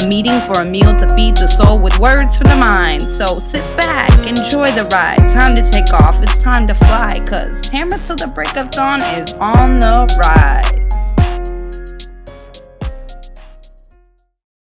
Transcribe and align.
A 0.00 0.08
meeting 0.08 0.40
for 0.40 0.62
a 0.62 0.64
meal 0.64 0.96
to 0.96 1.06
feed 1.14 1.36
the 1.36 1.46
soul 1.46 1.78
with 1.78 1.98
words 1.98 2.34
for 2.38 2.44
the 2.44 2.56
mind. 2.56 3.02
So 3.02 3.38
sit 3.38 3.60
back, 3.76 4.10
enjoy 4.26 4.72
the 4.72 4.88
ride. 4.90 5.28
Time 5.28 5.54
to 5.54 5.62
take 5.62 5.92
off, 5.92 6.22
it's 6.22 6.38
time 6.38 6.66
to 6.68 6.74
fly. 6.74 7.20
Cause 7.26 7.60
Tamara 7.60 7.98
till 7.98 8.16
the 8.16 8.28
break 8.28 8.56
of 8.56 8.70
dawn 8.70 9.02
is 9.02 9.34
on 9.34 9.80
the 9.80 10.08
rise. 10.18 10.72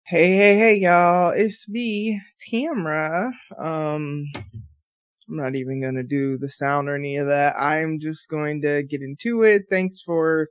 Hey, 0.05 0.35
hey, 0.35 0.59
hey, 0.59 0.75
y'all. 0.79 1.31
It's 1.31 1.69
me, 1.69 2.21
Tamra. 2.51 3.31
Um, 3.57 4.25
I'm 4.35 5.37
not 5.37 5.55
even 5.55 5.81
going 5.81 5.95
to 5.95 6.03
do 6.03 6.39
the 6.39 6.49
sound 6.49 6.89
or 6.89 6.97
any 6.97 7.19
of 7.19 7.29
that. 7.29 7.55
I'm 7.57 8.01
just 8.01 8.29
going 8.29 8.63
to 8.63 8.83
get 8.83 9.01
into 9.01 9.43
it. 9.43 9.67
Thanks 9.71 10.01
for 10.01 10.49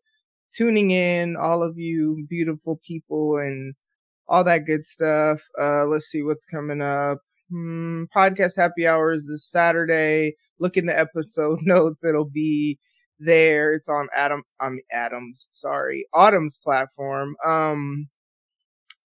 tuning 0.53 0.91
in, 0.91 1.35
all 1.35 1.63
of 1.63 1.77
you 1.77 2.25
beautiful 2.29 2.79
people 2.87 3.39
and 3.39 3.75
all 4.29 4.43
that 4.45 4.65
good 4.65 4.85
stuff. 4.85 5.41
Uh, 5.59 5.85
let's 5.85 6.05
see 6.05 6.23
what's 6.23 6.45
coming 6.45 6.81
up. 6.81 7.17
Hmm, 7.49 8.03
podcast 8.15 8.55
happy 8.55 8.87
hours 8.87 9.25
this 9.25 9.43
Saturday. 9.43 10.35
Look 10.59 10.77
in 10.77 10.85
the 10.85 10.97
episode 10.97 11.59
notes. 11.63 12.05
It'll 12.05 12.25
be 12.29 12.79
there. 13.19 13.73
It's 13.73 13.89
on 13.89 14.07
Adam, 14.15 14.43
I 14.61 14.69
mean, 14.69 14.81
Adams, 14.91 15.49
sorry, 15.51 16.07
Autumn's 16.13 16.57
platform. 16.57 17.35
Um, 17.45 18.07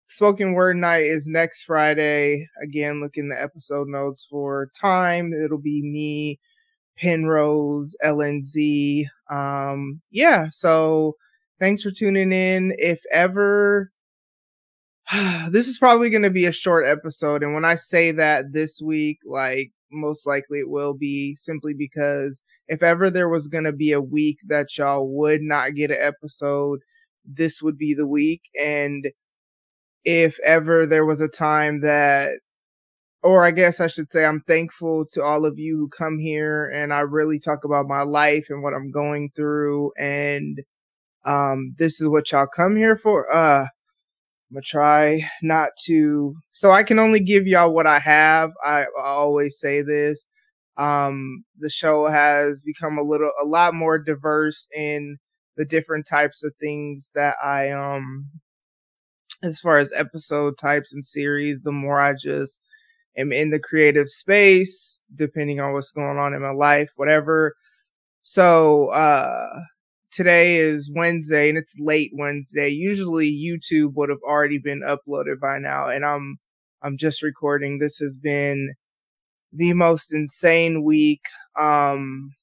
Spoken 0.08 0.54
Word 0.54 0.78
Night 0.78 1.06
is 1.06 1.28
next 1.28 1.64
Friday. 1.64 2.48
Again, 2.64 3.02
look 3.02 3.18
in 3.18 3.28
the 3.28 3.42
episode 3.42 3.88
notes 3.88 4.26
for 4.30 4.70
time. 4.80 5.34
It'll 5.34 5.58
be 5.58 5.82
me, 5.82 6.40
Penrose, 6.96 7.96
LNZ. 8.06 9.06
Um, 9.30 10.00
yeah, 10.12 10.48
so 10.52 11.16
thanks 11.60 11.82
for 11.82 11.92
tuning 11.92 12.32
in. 12.32 12.74
If 12.78 13.02
ever, 13.12 13.92
this 15.52 15.68
is 15.68 15.78
probably 15.78 16.10
going 16.10 16.24
to 16.24 16.30
be 16.30 16.46
a 16.46 16.52
short 16.52 16.86
episode. 16.86 17.44
And 17.44 17.54
when 17.54 17.66
I 17.66 17.76
say 17.76 18.12
that 18.12 18.52
this 18.52 18.82
week, 18.82 19.20
like 19.26 19.72
most 19.92 20.28
likely 20.28 20.60
it 20.60 20.70
will 20.70 20.94
be 20.94 21.36
simply 21.36 21.74
because 21.74 22.42
if 22.68 22.84
ever 22.84 23.10
there 23.10 23.30
was 23.30 23.48
going 23.48 23.64
to 23.64 23.72
be 23.72 23.94
a 23.94 24.02
week 24.02 24.38
that 24.48 24.78
y'all 24.78 25.08
would 25.08 25.42
not 25.42 25.76
get 25.76 25.92
an 25.92 25.98
episode, 26.00 26.80
this 27.26 27.62
would 27.62 27.78
be 27.78 27.94
the 27.94 28.08
week. 28.08 28.42
And 28.60 29.08
if 30.04 30.40
ever 30.46 30.86
there 30.86 31.06
was 31.06 31.22
a 31.22 31.30
time 31.30 31.82
that 31.82 32.32
or 33.24 33.44
I 33.44 33.52
guess 33.52 33.80
I 33.82 33.88
should 33.88 34.12
say 34.12 34.26
I'm 34.26 34.42
thankful 34.48 35.06
to 35.12 35.24
all 35.24 35.46
of 35.46 35.58
you 35.58 35.78
who 35.78 35.90
come 35.90 36.20
here 36.20 36.70
and 36.70 36.94
I 36.94 37.00
really 37.00 37.40
talk 37.40 37.64
about 37.66 37.88
my 37.88 38.04
life 38.04 38.48
and 38.50 38.62
what 38.64 38.74
I'm 38.74 38.92
going 38.92 39.32
through 39.36 39.92
and 39.98 40.60
um 41.26 41.76
this 41.78 42.00
is 42.02 42.08
what 42.08 42.32
y'all 42.32 42.48
come 42.48 42.76
here 42.76 42.98
for. 42.98 43.34
Uh 43.34 43.68
I'm 44.50 44.56
gonna 44.56 44.62
try 44.64 45.22
not 45.42 45.72
to 45.86 46.36
so 46.54 46.72
I 46.72 46.84
can 46.84 47.00
only 47.00 47.20
give 47.20 47.48
y'all 47.48 47.74
what 47.74 47.88
I 47.88 48.00
have. 48.00 48.52
I, 48.64 48.84
I 48.84 48.88
always 49.04 49.60
say 49.60 49.82
this. 49.82 50.26
Um 50.78 51.44
the 51.60 51.70
show 51.70 52.08
has 52.08 52.62
become 52.64 52.98
a 52.98 53.04
little 53.04 53.32
a 53.42 53.46
lot 53.46 53.74
more 53.74 54.00
diverse 54.00 54.68
in 54.76 55.18
the 55.58 55.66
different 55.66 56.06
types 56.08 56.44
of 56.44 56.54
things 56.60 57.10
that 57.16 57.36
I 57.44 57.72
um 57.72 58.30
as 59.44 59.60
far 59.60 59.78
as 59.78 59.92
episode 59.96 60.58
types 60.58 60.94
and 60.94 61.06
series, 61.06 61.62
the 61.62 61.72
more 61.72 62.00
I 62.00 62.14
just 62.14 62.62
am 63.18 63.32
in 63.32 63.50
the 63.52 63.60
creative 63.60 64.10
space, 64.10 65.02
depending 65.16 65.60
on 65.60 65.74
what's 65.74 65.92
going 65.92 66.18
on 66.18 66.34
in 66.34 66.42
my 66.42 66.52
life, 66.52 66.90
whatever. 66.96 67.56
So, 68.24 68.90
uh, 68.90 69.60
today 70.18 70.56
is 70.56 70.90
Wednesday 70.92 71.48
and 71.48 71.60
it's 71.60 71.76
late 71.78 72.10
Wednesday. 72.16 72.70
Usually 72.70 73.32
YouTube 73.32 73.94
would 73.94 74.10
have 74.10 74.22
already 74.28 74.58
been 74.58 74.82
uploaded 74.82 75.40
by 75.40 75.60
now 75.60 75.88
and 75.90 76.04
I'm, 76.04 76.40
I'm 76.82 76.98
just 76.98 77.22
recording. 77.22 77.78
This 77.78 78.00
has 78.00 78.16
been 78.16 78.74
the 79.54 79.74
most 79.74 80.12
insane 80.12 80.84
week. 80.84 81.22
Um, 81.56 82.34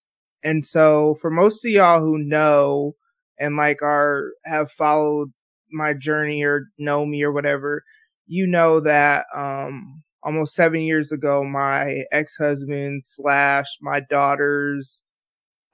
and 0.45 0.65
so 0.65 1.17
for 1.21 1.31
most 1.31 1.65
of 1.65 1.73
y'all 1.73 2.01
who 2.01 2.17
know 2.17 2.95
and 3.41 3.57
like 3.57 3.83
are, 3.83 4.31
have 4.45 4.71
followed 4.71 5.33
my 5.73 5.95
journey 5.95 6.45
or 6.45 6.67
know 6.79 7.05
me 7.05 7.25
or 7.25 7.33
whatever, 7.33 7.83
you 8.29 8.47
know 8.47 8.79
that 8.79 9.27
um 9.35 10.01
almost 10.23 10.55
seven 10.55 10.83
years 10.83 11.11
ago, 11.11 11.43
my 11.43 12.05
ex 12.13 12.37
husband 12.37 13.03
slash 13.03 13.67
my 13.83 13.99
daughter's 13.99 15.03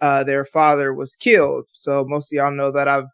uh 0.01 0.25
their 0.25 0.45
father 0.45 0.95
was 0.95 1.17
killed. 1.17 1.67
So 1.73 2.05
most 2.07 2.33
of 2.33 2.37
y'all 2.37 2.51
know 2.53 2.71
that 2.73 2.89
I've 2.89 3.09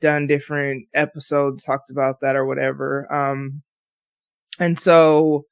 done 0.00 0.26
different 0.26 0.86
episodes 0.94 1.64
talked 1.64 1.90
about 1.90 2.20
that 2.22 2.36
or 2.36 2.46
whatever. 2.46 3.12
Um 3.12 3.62
and 4.58 4.78
so 4.78 5.46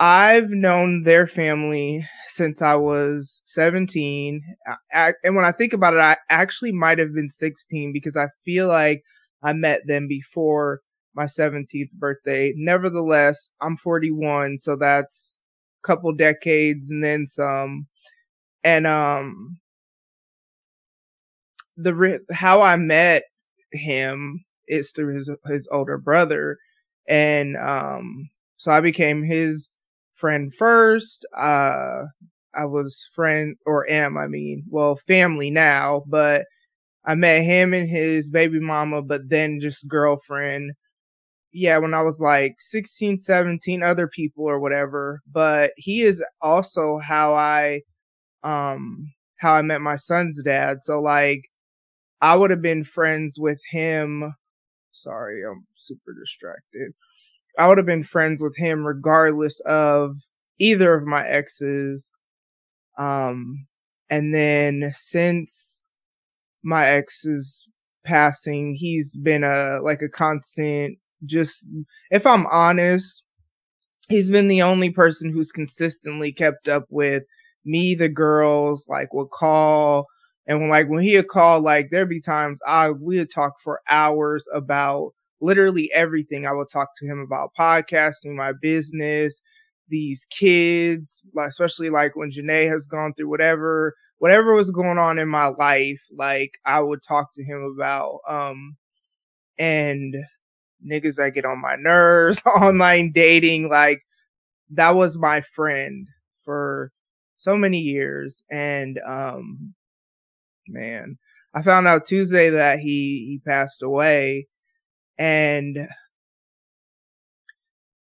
I've 0.00 0.50
known 0.50 1.04
their 1.04 1.26
family 1.26 2.06
since 2.28 2.60
I 2.62 2.74
was 2.74 3.42
17. 3.46 4.42
I, 4.92 5.12
and 5.22 5.36
when 5.36 5.44
I 5.44 5.52
think 5.52 5.72
about 5.72 5.94
it, 5.94 6.00
I 6.00 6.16
actually 6.30 6.72
might 6.72 6.98
have 6.98 7.14
been 7.14 7.28
16 7.28 7.92
because 7.92 8.16
I 8.16 8.28
feel 8.44 8.68
like 8.68 9.02
I 9.42 9.52
met 9.52 9.86
them 9.86 10.08
before 10.08 10.80
my 11.14 11.24
17th 11.24 11.94
birthday. 11.94 12.52
Nevertheless, 12.56 13.50
I'm 13.60 13.76
41, 13.76 14.58
so 14.60 14.76
that's 14.76 15.38
a 15.82 15.86
couple 15.86 16.12
decades 16.12 16.90
and 16.90 17.02
then 17.04 17.26
some. 17.26 17.86
And, 18.64 18.86
um, 18.86 19.58
the, 21.76 22.20
how 22.32 22.62
I 22.62 22.76
met 22.76 23.24
him 23.72 24.44
is 24.68 24.90
through 24.92 25.14
his, 25.14 25.30
his 25.46 25.68
older 25.70 25.98
brother. 25.98 26.58
And, 27.08 27.56
um, 27.56 28.30
so 28.56 28.70
I 28.72 28.80
became 28.80 29.22
his 29.22 29.70
friend 30.14 30.54
first. 30.54 31.26
Uh, 31.36 32.04
I 32.54 32.64
was 32.66 33.08
friend 33.14 33.56
or 33.66 33.88
am, 33.90 34.16
I 34.16 34.26
mean, 34.28 34.64
well, 34.70 34.96
family 34.96 35.50
now, 35.50 36.04
but 36.06 36.44
I 37.06 37.14
met 37.14 37.42
him 37.42 37.74
and 37.74 37.88
his 37.90 38.28
baby 38.30 38.60
mama, 38.60 39.02
but 39.02 39.28
then 39.28 39.60
just 39.60 39.88
girlfriend. 39.88 40.72
Yeah, 41.52 41.78
when 41.78 41.94
I 41.94 42.02
was 42.02 42.20
like 42.20 42.56
16, 42.60 43.18
17, 43.18 43.82
other 43.82 44.08
people 44.08 44.44
or 44.44 44.60
whatever. 44.60 45.22
But 45.32 45.72
he 45.76 46.02
is 46.02 46.24
also 46.42 46.98
how 46.98 47.34
I, 47.34 47.82
um, 48.44 49.12
how 49.38 49.54
I 49.54 49.62
met 49.62 49.80
my 49.80 49.96
son's 49.96 50.42
dad. 50.42 50.78
So 50.82 51.00
like, 51.00 51.42
I 52.20 52.36
would 52.36 52.50
have 52.50 52.62
been 52.62 52.84
friends 52.84 53.38
with 53.38 53.60
him. 53.70 54.34
Sorry, 54.92 55.42
I'm 55.44 55.66
super 55.74 56.12
distracted. 56.18 56.92
I 57.58 57.68
would 57.68 57.78
have 57.78 57.86
been 57.86 58.04
friends 58.04 58.42
with 58.42 58.56
him 58.56 58.84
regardless 58.84 59.60
of 59.60 60.16
either 60.58 60.94
of 60.94 61.04
my 61.04 61.26
exes. 61.26 62.10
Um, 62.98 63.66
and 64.10 64.34
then 64.34 64.90
since 64.92 65.82
my 66.62 66.88
ex's 66.88 67.66
passing, 68.04 68.74
he's 68.76 69.16
been 69.16 69.44
a 69.44 69.80
like 69.82 70.02
a 70.02 70.08
constant 70.08 70.98
just 71.24 71.66
if 72.10 72.26
I'm 72.26 72.46
honest, 72.46 73.24
he's 74.08 74.30
been 74.30 74.48
the 74.48 74.62
only 74.62 74.90
person 74.90 75.32
who's 75.32 75.52
consistently 75.52 76.32
kept 76.32 76.68
up 76.68 76.84
with 76.90 77.24
me, 77.64 77.94
the 77.94 78.08
girls, 78.08 78.86
like 78.88 79.12
would 79.14 79.30
call 79.30 80.06
and 80.46 80.60
when 80.60 80.68
like 80.68 80.88
when 80.88 81.02
he 81.02 81.16
would 81.16 81.28
call, 81.28 81.60
like 81.60 81.88
there'd 81.90 82.08
be 82.08 82.20
times 82.20 82.60
I 82.66 82.90
we 82.90 83.18
would 83.18 83.30
talk 83.30 83.54
for 83.62 83.80
hours 83.88 84.46
about 84.52 85.12
literally 85.40 85.90
everything. 85.92 86.46
I 86.46 86.52
would 86.52 86.68
talk 86.70 86.90
to 86.98 87.06
him 87.06 87.20
about 87.20 87.54
podcasting, 87.58 88.34
my 88.36 88.52
business, 88.52 89.40
these 89.88 90.26
kids, 90.30 91.20
like 91.34 91.48
especially 91.48 91.90
like 91.90 92.14
when 92.16 92.30
Janae 92.30 92.68
has 92.68 92.86
gone 92.86 93.14
through 93.14 93.30
whatever 93.30 93.94
whatever 94.18 94.54
was 94.54 94.70
going 94.70 94.98
on 94.98 95.18
in 95.18 95.28
my 95.28 95.46
life, 95.48 96.02
like 96.16 96.52
I 96.66 96.80
would 96.80 97.02
talk 97.02 97.32
to 97.34 97.44
him 97.44 97.62
about, 97.76 98.20
um, 98.28 98.76
and 99.58 100.14
niggas 100.86 101.16
that 101.16 101.32
get 101.34 101.44
on 101.46 101.60
my 101.60 101.76
nerves, 101.76 102.42
online 102.46 103.12
dating, 103.12 103.68
like 103.68 104.02
that 104.70 104.94
was 104.94 105.18
my 105.18 105.40
friend 105.42 106.06
for 106.40 106.92
so 107.44 107.56
many 107.56 107.78
years. 107.80 108.42
And, 108.50 108.98
um, 109.06 109.74
man, 110.68 111.18
I 111.54 111.62
found 111.62 111.86
out 111.86 112.06
Tuesday 112.06 112.50
that 112.50 112.78
he, 112.80 113.26
he 113.28 113.40
passed 113.46 113.82
away 113.82 114.48
and 115.18 115.88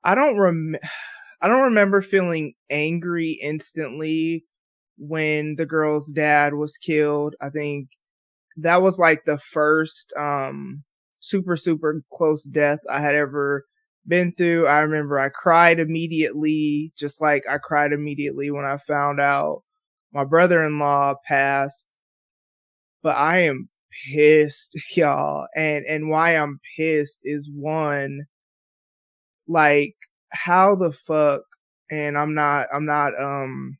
I 0.03 0.15
don't 0.15 0.37
rem, 0.37 0.75
I 1.41 1.47
don't 1.47 1.65
remember 1.65 2.01
feeling 2.01 2.53
angry 2.69 3.31
instantly 3.41 4.45
when 4.97 5.55
the 5.57 5.65
girl's 5.65 6.11
dad 6.11 6.53
was 6.53 6.77
killed. 6.77 7.35
I 7.41 7.49
think 7.49 7.89
that 8.57 8.81
was 8.81 8.99
like 8.99 9.25
the 9.25 9.37
first 9.39 10.13
um 10.19 10.83
super 11.19 11.55
super 11.57 12.03
close 12.13 12.43
death 12.45 12.79
I 12.89 12.99
had 13.01 13.15
ever 13.15 13.65
been 14.07 14.33
through. 14.33 14.67
I 14.67 14.79
remember 14.81 15.19
I 15.19 15.29
cried 15.29 15.79
immediately, 15.79 16.91
just 16.97 17.21
like 17.21 17.43
I 17.49 17.57
cried 17.57 17.93
immediately 17.93 18.51
when 18.51 18.65
I 18.65 18.77
found 18.77 19.19
out 19.19 19.63
my 20.13 20.23
brother-in-law 20.23 21.15
passed. 21.27 21.87
But 23.03 23.15
I 23.17 23.39
am 23.41 23.69
pissed, 24.07 24.75
y'all. 24.97 25.47
And 25.55 25.85
and 25.85 26.09
why 26.09 26.31
I'm 26.35 26.59
pissed 26.77 27.21
is 27.23 27.49
one 27.53 28.25
like 29.47 29.95
how 30.31 30.75
the 30.75 30.91
fuck 30.91 31.41
and 31.91 32.17
I'm 32.17 32.33
not 32.33 32.67
I'm 32.73 32.85
not 32.85 33.13
um 33.19 33.77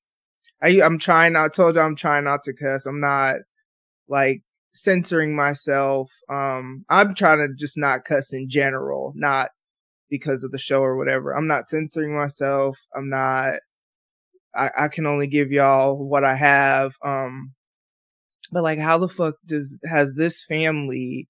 I 0.63 0.81
I'm 0.81 0.99
trying 0.99 1.35
I 1.35 1.49
told 1.49 1.75
you 1.75 1.81
I'm 1.81 1.95
trying 1.95 2.25
not 2.25 2.43
to 2.43 2.53
cuss. 2.53 2.85
I'm 2.85 3.01
not 3.01 3.35
like 4.09 4.41
censoring 4.73 5.35
myself. 5.35 6.11
Um 6.31 6.85
I'm 6.89 7.15
trying 7.15 7.39
to 7.39 7.49
just 7.55 7.77
not 7.77 8.05
cuss 8.05 8.33
in 8.33 8.49
general, 8.49 9.13
not 9.15 9.49
because 10.09 10.43
of 10.43 10.51
the 10.51 10.59
show 10.59 10.81
or 10.81 10.97
whatever. 10.97 11.35
I'm 11.35 11.47
not 11.47 11.69
censoring 11.69 12.15
myself. 12.15 12.79
I'm 12.95 13.09
not 13.09 13.53
I, 14.55 14.71
I 14.77 14.87
can 14.87 15.05
only 15.05 15.27
give 15.27 15.51
y'all 15.51 15.97
what 15.97 16.23
I 16.23 16.35
have. 16.35 16.93
Um 17.03 17.53
but 18.51 18.63
like 18.63 18.79
how 18.79 18.97
the 18.97 19.09
fuck 19.09 19.35
does 19.45 19.77
has 19.89 20.15
this 20.15 20.43
family 20.43 21.27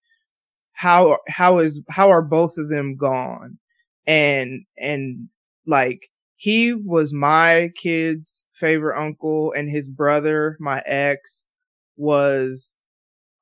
how 0.75 1.17
how 1.27 1.59
is 1.59 1.81
how 1.89 2.09
are 2.09 2.21
both 2.21 2.57
of 2.57 2.69
them 2.69 2.95
gone? 2.95 3.57
And 4.05 4.65
and 4.77 5.29
like 5.65 6.09
he 6.35 6.73
was 6.73 7.13
my 7.13 7.71
kid's 7.81 8.43
favorite 8.53 8.99
uncle 9.01 9.53
and 9.53 9.69
his 9.69 9.89
brother, 9.89 10.57
my 10.59 10.83
ex, 10.85 11.47
was 11.97 12.75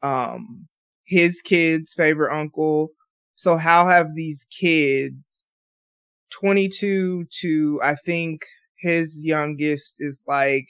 um 0.03 0.67
his 1.05 1.41
kid's 1.41 1.93
favorite 1.93 2.35
uncle. 2.35 2.89
So 3.35 3.57
how 3.57 3.87
have 3.87 4.15
these 4.15 4.45
kids 4.51 5.45
22 6.31 7.25
to 7.41 7.79
I 7.83 7.95
think 7.95 8.41
his 8.79 9.21
youngest 9.23 9.97
is 9.99 10.23
like 10.27 10.67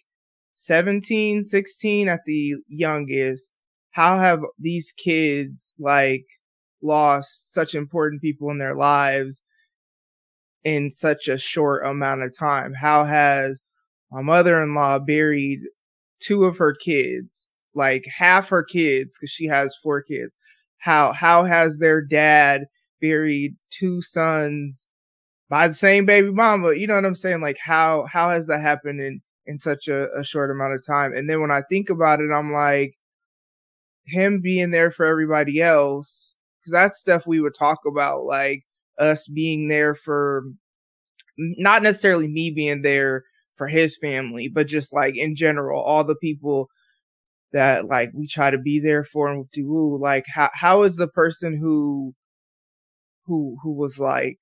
17, 0.55 1.43
16 1.43 2.09
at 2.09 2.21
the 2.25 2.55
youngest. 2.67 3.51
How 3.91 4.17
have 4.17 4.41
these 4.59 4.93
kids 4.93 5.73
like 5.79 6.25
lost 6.81 7.53
such 7.53 7.75
important 7.75 8.21
people 8.21 8.49
in 8.51 8.59
their 8.59 8.75
lives 8.75 9.41
in 10.63 10.91
such 10.91 11.27
a 11.27 11.37
short 11.37 11.85
amount 11.85 12.23
of 12.23 12.37
time? 12.37 12.73
How 12.73 13.03
has 13.03 13.61
my 14.11 14.21
mother-in-law 14.21 14.99
buried 14.99 15.61
two 16.19 16.45
of 16.45 16.57
her 16.57 16.73
kids, 16.73 17.47
like 17.73 18.05
half 18.05 18.49
her 18.49 18.63
kids, 18.63 19.17
because 19.17 19.31
she 19.31 19.47
has 19.47 19.75
four 19.81 20.01
kids? 20.01 20.35
How 20.83 21.13
how 21.13 21.45
has 21.45 21.79
their 21.79 22.01
dad 22.01 22.65
buried 23.01 23.55
two 23.69 24.01
sons 24.01 24.85
by 25.49 25.69
the 25.69 25.73
same 25.73 26.05
baby 26.05 26.29
mama? 26.31 26.73
You 26.75 26.87
know 26.87 26.95
what 26.95 27.05
I'm 27.05 27.15
saying? 27.15 27.39
Like 27.41 27.57
how 27.57 28.05
how 28.11 28.29
has 28.29 28.47
that 28.47 28.59
happened 28.59 28.99
in 28.99 29.21
in 29.45 29.59
such 29.59 29.87
a, 29.87 30.09
a 30.19 30.25
short 30.25 30.51
amount 30.51 30.73
of 30.73 30.85
time? 30.85 31.13
And 31.13 31.29
then 31.29 31.39
when 31.39 31.51
I 31.51 31.61
think 31.69 31.89
about 31.89 32.19
it, 32.19 32.31
I'm 32.33 32.51
like, 32.51 32.95
him 34.05 34.41
being 34.41 34.71
there 34.71 34.91
for 34.91 35.05
everybody 35.05 35.61
else, 35.61 36.33
because 36.59 36.73
that's 36.73 36.99
stuff 36.99 37.25
we 37.25 37.39
would 37.39 37.55
talk 37.57 37.79
about, 37.87 38.25
like 38.25 38.63
us 38.99 39.25
being 39.27 39.69
there 39.69 39.95
for 39.95 40.43
not 41.37 41.81
necessarily 41.81 42.27
me 42.27 42.51
being 42.51 42.81
there 42.81 43.23
for 43.55 43.67
his 43.67 43.97
family, 43.97 44.49
but 44.49 44.67
just 44.67 44.93
like 44.93 45.15
in 45.15 45.35
general, 45.35 45.81
all 45.81 46.03
the 46.03 46.15
people 46.17 46.69
that 47.53 47.87
like 47.87 48.11
we 48.13 48.27
try 48.27 48.49
to 48.51 48.57
be 48.57 48.79
there 48.79 49.03
for 49.03 49.27
and 49.29 49.49
do 49.51 49.97
like 49.99 50.25
how 50.27 50.49
how 50.53 50.83
is 50.83 50.97
the 50.97 51.07
person 51.07 51.57
who 51.57 52.13
who 53.25 53.57
who 53.63 53.73
was 53.73 53.99
like 53.99 54.37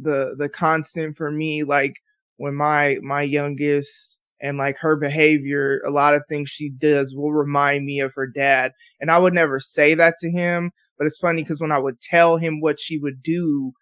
the 0.00 0.34
the 0.38 0.48
constant 0.48 1.16
for 1.16 1.30
me 1.30 1.64
like 1.64 1.94
when 2.36 2.54
my 2.54 2.98
my 3.02 3.22
youngest 3.22 4.18
and 4.42 4.58
like 4.58 4.76
her 4.78 4.96
behavior 4.96 5.80
a 5.86 5.90
lot 5.90 6.14
of 6.14 6.24
things 6.28 6.50
she 6.50 6.70
does 6.70 7.14
will 7.14 7.32
remind 7.32 7.84
me 7.84 8.00
of 8.00 8.12
her 8.14 8.26
dad 8.26 8.72
and 9.00 9.10
i 9.10 9.18
would 9.18 9.34
never 9.34 9.60
say 9.60 9.94
that 9.94 10.16
to 10.18 10.30
him 10.30 10.70
but 10.98 11.06
it's 11.06 11.18
funny 11.18 11.42
because 11.42 11.60
when 11.60 11.72
i 11.72 11.78
would 11.78 12.00
tell 12.00 12.36
him 12.38 12.60
what 12.60 12.80
she 12.80 12.98
would 12.98 13.22
do 13.22 13.72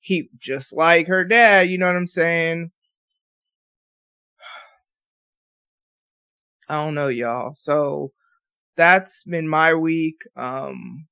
he 0.00 0.28
just 0.38 0.72
like 0.74 1.06
her 1.06 1.24
dad, 1.24 1.68
you 1.70 1.78
know 1.78 1.86
what 1.86 1.96
I'm 1.96 2.06
saying? 2.06 2.70
I 6.70 6.76
don't 6.76 6.94
know, 6.94 7.08
y'all. 7.08 7.54
So 7.56 8.12
that's 8.76 9.24
been 9.24 9.48
my 9.48 9.74
week. 9.74 10.22
Um 10.36 11.08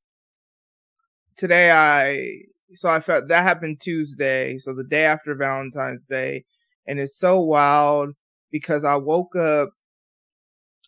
today 1.37 1.71
I 1.71 2.43
so 2.75 2.89
I 2.89 3.01
felt 3.01 3.29
that 3.29 3.43
happened 3.45 3.81
Tuesday, 3.81 4.59
so 4.59 4.75
the 4.75 4.85
day 4.85 5.05
after 5.05 5.35
Valentine's 5.35 6.07
Day, 6.07 6.45
and 6.87 7.01
it's 7.01 7.19
so 7.19 7.41
wild 7.41 8.11
because 8.51 8.85
I 8.85 8.97
woke 8.97 9.35
up 9.37 9.71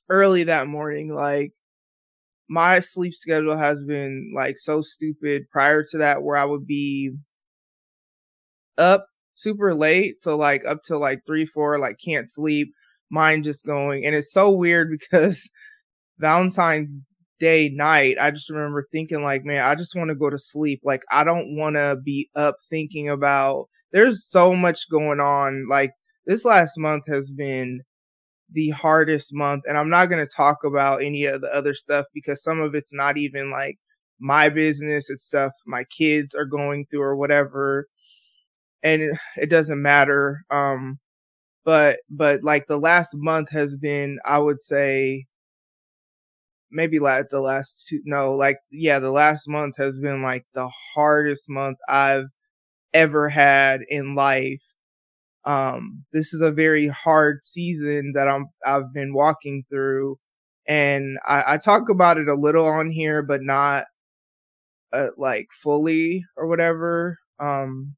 early 0.09 0.45
that 0.45 0.67
morning 0.67 1.15
like 1.15 1.53
my 2.49 2.81
sleep 2.81 3.15
schedule 3.15 3.57
has 3.57 3.85
been 3.85 4.33
like 4.35 4.59
so 4.59 4.83
stupid 4.83 5.49
prior 5.51 5.85
to 5.85 5.99
that 5.99 6.23
where 6.23 6.37
I 6.37 6.45
would 6.45 6.67
be 6.67 7.13
up 8.79 9.07
super 9.35 9.75
late. 9.75 10.23
So 10.23 10.37
like 10.37 10.65
up 10.65 10.83
to 10.85 10.99
like 10.99 11.25
three, 11.27 11.47
four, 11.47 11.79
like 11.79 11.99
can't 12.05 12.31
sleep, 12.31 12.73
mind 13.11 13.45
just 13.45 13.65
going. 13.65 14.07
And 14.07 14.15
it's 14.15 14.33
so 14.33 14.51
weird 14.51 14.91
because 14.91 15.49
Valentine's 16.19 17.07
Day 17.39 17.71
night, 17.71 18.17
I 18.21 18.31
just 18.31 18.51
remember 18.51 18.85
thinking 18.93 19.23
like, 19.23 19.45
man, 19.45 19.65
I 19.65 19.75
just 19.75 19.97
want 19.97 20.09
to 20.09 20.15
go 20.15 20.29
to 20.29 20.39
sleep. 20.39 20.83
Like 20.85 21.03
I 21.11 21.25
don't 21.25 21.57
want 21.57 21.77
to 21.77 21.97
be 22.05 22.29
up 22.37 22.57
thinking 22.69 23.09
about, 23.09 23.67
there's 23.93 24.29
so 24.29 24.55
much 24.55 24.91
going 24.91 25.21
on. 25.21 25.67
Like 25.69 25.93
this 26.27 26.45
last 26.45 26.77
month 26.77 27.05
has 27.09 27.31
been 27.31 27.81
the 28.53 28.71
hardest 28.71 29.33
month. 29.33 29.65
And 29.67 29.79
I'm 29.79 29.89
not 29.89 30.07
going 30.11 30.25
to 30.25 30.31
talk 30.31 30.59
about 30.65 31.03
any 31.03 31.25
of 31.25 31.41
the 31.41 31.49
other 31.49 31.73
stuff 31.73 32.05
because 32.12 32.43
some 32.43 32.61
of 32.61 32.75
it's 32.75 32.93
not 32.93 33.17
even 33.17 33.51
like 33.51 33.79
my 34.21 34.51
business. 34.51 35.09
It's 35.09 35.25
stuff 35.25 35.53
my 35.67 35.85
kids 35.85 36.35
are 36.35 36.45
going 36.45 36.87
through 36.91 37.03
or 37.03 37.17
whatever 37.17 37.87
and 38.83 39.03
it, 39.03 39.19
it 39.37 39.51
doesn't 39.51 39.81
matter. 39.81 40.45
Um, 40.51 40.99
but, 41.65 42.01
but 42.11 42.43
like 42.43 42.67
the 42.67 42.79
last 42.79 43.15
month 43.17 43.51
has 43.51 43.77
been, 43.77 44.19
I 44.25 44.39
would 44.39 44.61
say, 44.61 45.26
maybe 46.71 46.99
like 46.99 47.29
the 47.31 47.40
last 47.40 47.87
two, 47.88 48.00
no, 48.05 48.35
like, 48.35 48.59
yeah, 48.71 48.99
the 48.99 49.11
last 49.11 49.49
month 49.49 49.76
has 49.76 49.99
been 49.99 50.23
like 50.23 50.45
the 50.55 50.71
hardest 50.95 51.49
month 51.49 51.79
I've 51.88 52.26
ever 52.95 53.29
had 53.29 53.81
in 53.88 54.14
life. 54.14 54.62
Um, 55.45 56.05
this 56.12 56.35
is 56.35 56.40
a 56.43 56.52
very 56.52 56.88
hard 56.88 57.45
season 57.45 58.12
that 58.14 58.29
I'm, 58.29 58.47
I've 58.64 58.93
been 58.93 59.14
walking 59.14 59.64
through 59.71 60.19
and 60.67 61.19
I, 61.26 61.55
I 61.55 61.59
talk 61.59 61.88
about 61.88 62.19
it 62.19 62.29
a 62.29 62.35
little 62.35 62.67
on 62.67 62.90
here, 62.90 63.23
but 63.23 63.43
not, 63.43 63.85
uh, 64.93 65.09
like 65.17 65.49
fully 65.52 66.25
or 66.37 66.47
whatever. 66.47 67.19
Um, 67.38 67.97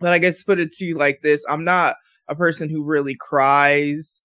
but 0.00 0.12
I 0.12 0.18
guess 0.18 0.42
put 0.42 0.60
it 0.60 0.72
to 0.72 0.84
you 0.84 0.96
like 0.96 1.20
this. 1.22 1.44
I'm 1.48 1.64
not 1.64 1.96
a 2.28 2.34
person 2.34 2.68
who 2.68 2.82
really 2.84 3.16
cries 3.16 4.20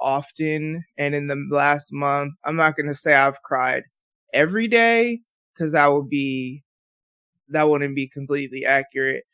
often. 0.00 0.84
And 0.98 1.14
in 1.14 1.26
the 1.26 1.46
last 1.50 1.92
month, 1.92 2.34
I'm 2.44 2.56
not 2.56 2.76
going 2.76 2.88
to 2.88 2.94
say 2.94 3.14
I've 3.14 3.42
cried 3.42 3.84
every 4.32 4.68
day 4.68 5.20
because 5.54 5.72
that 5.72 5.92
would 5.92 6.08
be, 6.08 6.62
that 7.48 7.68
wouldn't 7.68 7.96
be 7.96 8.08
completely 8.08 8.64
accurate. 8.64 9.24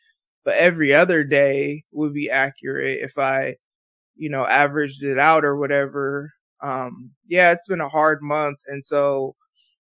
But 0.44 0.54
every 0.54 0.94
other 0.94 1.24
day 1.24 1.84
would 1.92 2.14
be 2.14 2.30
accurate 2.30 3.00
if 3.02 3.18
I, 3.18 3.56
you 4.16 4.30
know, 4.30 4.46
averaged 4.46 5.04
it 5.04 5.18
out 5.18 5.44
or 5.44 5.56
whatever. 5.56 6.32
Um, 6.62 7.12
yeah, 7.28 7.52
it's 7.52 7.68
been 7.68 7.80
a 7.80 7.88
hard 7.88 8.22
month. 8.22 8.58
And 8.66 8.84
so 8.84 9.36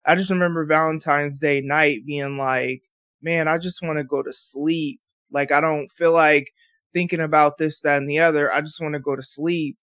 I 0.04 0.14
just 0.16 0.30
remember 0.30 0.64
Valentine's 0.66 1.38
Day 1.38 1.60
night 1.60 2.06
being 2.06 2.38
like, 2.38 2.82
man, 3.22 3.48
I 3.48 3.58
just 3.58 3.82
want 3.82 3.98
to 3.98 4.04
go 4.04 4.22
to 4.22 4.32
sleep 4.32 5.00
like 5.30 5.52
I 5.52 5.60
don't 5.60 5.90
feel 5.90 6.12
like 6.12 6.48
thinking 6.92 7.20
about 7.20 7.58
this, 7.58 7.80
that, 7.80 7.98
and 7.98 8.08
the 8.08 8.18
other. 8.18 8.52
I 8.52 8.60
just 8.60 8.80
want 8.80 8.94
to 8.94 9.00
go 9.00 9.16
to 9.16 9.22
sleep. 9.22 9.76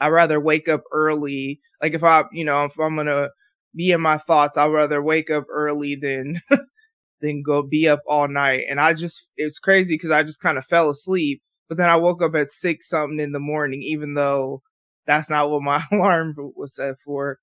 I'd 0.00 0.08
rather 0.08 0.40
wake 0.40 0.68
up 0.68 0.82
early. 0.92 1.60
Like 1.82 1.94
if 1.94 2.04
I, 2.04 2.24
you 2.32 2.44
know, 2.44 2.64
if 2.64 2.78
I'm 2.78 2.96
gonna 2.96 3.30
be 3.74 3.90
in 3.92 4.00
my 4.00 4.18
thoughts, 4.18 4.56
I'd 4.56 4.70
rather 4.70 5.02
wake 5.02 5.30
up 5.30 5.44
early 5.50 5.94
than 5.96 6.40
than 7.20 7.42
go 7.42 7.62
be 7.62 7.88
up 7.88 8.00
all 8.08 8.28
night. 8.28 8.64
And 8.70 8.80
I 8.80 8.94
just 8.94 9.30
it's 9.36 9.58
crazy 9.58 9.94
because 9.94 10.10
I 10.10 10.22
just 10.22 10.40
kind 10.40 10.58
of 10.58 10.66
fell 10.66 10.90
asleep. 10.90 11.42
But 11.68 11.78
then 11.78 11.90
I 11.90 11.96
woke 11.96 12.22
up 12.22 12.34
at 12.34 12.50
six 12.50 12.88
something 12.88 13.20
in 13.20 13.32
the 13.32 13.40
morning, 13.40 13.82
even 13.82 14.14
though 14.14 14.62
that's 15.06 15.30
not 15.30 15.50
what 15.50 15.62
my 15.62 15.82
alarm 15.92 16.34
was 16.56 16.76
set 16.76 16.96
for. 17.04 17.38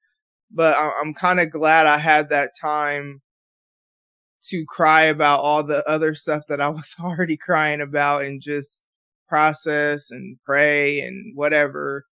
But 0.52 0.78
I'm 0.80 1.14
kind 1.14 1.40
of 1.40 1.52
glad 1.52 1.88
I 1.88 1.98
had 1.98 2.30
that 2.30 2.52
time 2.60 3.22
to 4.50 4.66
cry 4.66 5.04
about 5.04 5.42
all 5.42 5.64
the 5.64 5.88
other 5.90 6.16
stuff 6.16 6.44
that 6.48 6.62
I 6.62 6.70
was 6.70 6.96
already 7.02 7.38
crying 7.38 7.82
about 7.82 8.24
and 8.24 8.42
just 8.42 8.82
process 9.28 10.12
and 10.12 10.38
pray 10.46 11.02
and 11.02 11.36
whatever. 11.36 12.06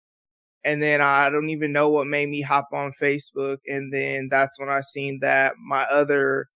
And 0.65 0.83
then 0.83 1.01
I 1.01 1.31
don't 1.31 1.51
even 1.51 1.73
know 1.73 1.89
what 1.89 2.07
made 2.07 2.29
me 2.29 2.43
hop 2.43 2.69
on 2.73 2.93
Facebook. 3.01 3.59
And 3.67 3.93
then 3.93 4.29
that's 4.31 4.59
when 4.59 4.69
I 4.69 4.83
seen 4.83 5.21
that 5.21 5.55
my 5.59 5.85
other 5.85 6.49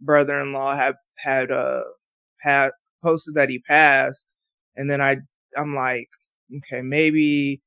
brother-in-law 0.00 0.74
had, 0.76 0.96
had, 1.16 1.50
uh, 1.52 1.82
had 2.40 2.72
posted 3.02 3.34
that 3.34 3.50
he 3.50 3.60
passed. 3.60 4.26
And 4.76 4.90
then 4.90 5.00
I, 5.00 5.18
I'm 5.56 5.74
like, 5.74 6.08
okay, 6.58 6.82
maybe, 6.82 7.62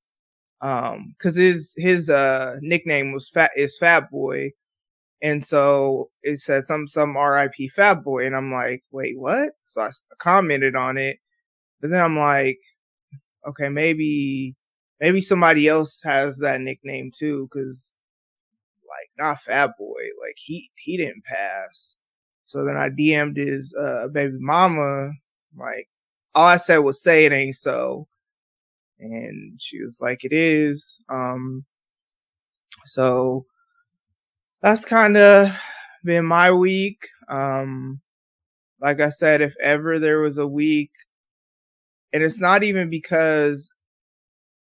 um, 0.62 1.16
cause 1.22 1.36
his, 1.36 1.74
his, 1.78 2.10
uh, 2.10 2.58
nickname 2.62 3.14
was 3.14 3.30
fat, 3.30 3.52
is 3.56 3.78
fat 3.78 4.12
boy. 4.12 4.52
And 5.26 5.44
so 5.44 6.12
it 6.22 6.38
said 6.40 6.66
some, 6.66 6.88
some 6.88 7.18
RIP 7.18 7.72
fat 7.72 8.04
boy. 8.04 8.28
And 8.28 8.36
I'm 8.36 8.52
like, 8.54 8.84
wait, 8.92 9.18
what? 9.18 9.54
So 9.66 9.82
I 9.82 9.90
commented 10.20 10.76
on 10.76 11.00
it, 11.00 11.18
but 11.82 11.90
then 11.90 12.00
I'm 12.00 12.16
like, 12.16 12.60
okay, 13.48 13.68
maybe, 13.68 14.56
maybe 15.02 15.22
somebody 15.22 15.68
else 15.68 16.04
has 16.04 16.38
that 16.40 16.62
nickname 16.62 17.10
too. 17.12 17.50
Cause 17.52 17.96
like 18.88 19.10
not 19.18 19.42
fat 19.42 19.72
boy, 19.80 20.04
like 20.22 20.36
he, 20.38 20.70
he 20.76 20.96
didn't 20.96 21.26
pass. 21.26 21.96
So 22.46 22.64
then 22.64 22.78
I 22.78 22.90
DM'd 22.90 23.38
his, 23.38 23.74
uh, 23.74 24.10
baby 24.10 24.38
mama, 24.40 25.10
like, 25.58 25.90
all 26.36 26.46
I 26.46 26.58
said 26.58 26.78
was 26.78 27.02
say 27.02 27.26
it 27.26 27.34
ain't 27.34 27.56
so. 27.56 28.08
And 29.00 29.60
she 29.60 29.82
was 29.82 30.02
like, 30.02 30.24
it 30.24 30.34
is. 30.34 31.02
Um, 31.10 31.66
so 32.86 33.48
that's 34.66 34.84
kind 34.84 35.16
of 35.16 35.52
been 36.04 36.26
my 36.26 36.52
week. 36.52 36.98
Um, 37.30 38.02
like 38.82 39.00
I 39.00 39.10
said, 39.10 39.42
if 39.42 39.54
ever 39.62 40.00
there 40.00 40.20
was 40.20 40.40
a 40.40 40.48
week, 40.48 40.90
and 42.12 42.24
it's 42.24 42.42
not 42.42 42.64
even 42.64 42.90
because 42.90 43.70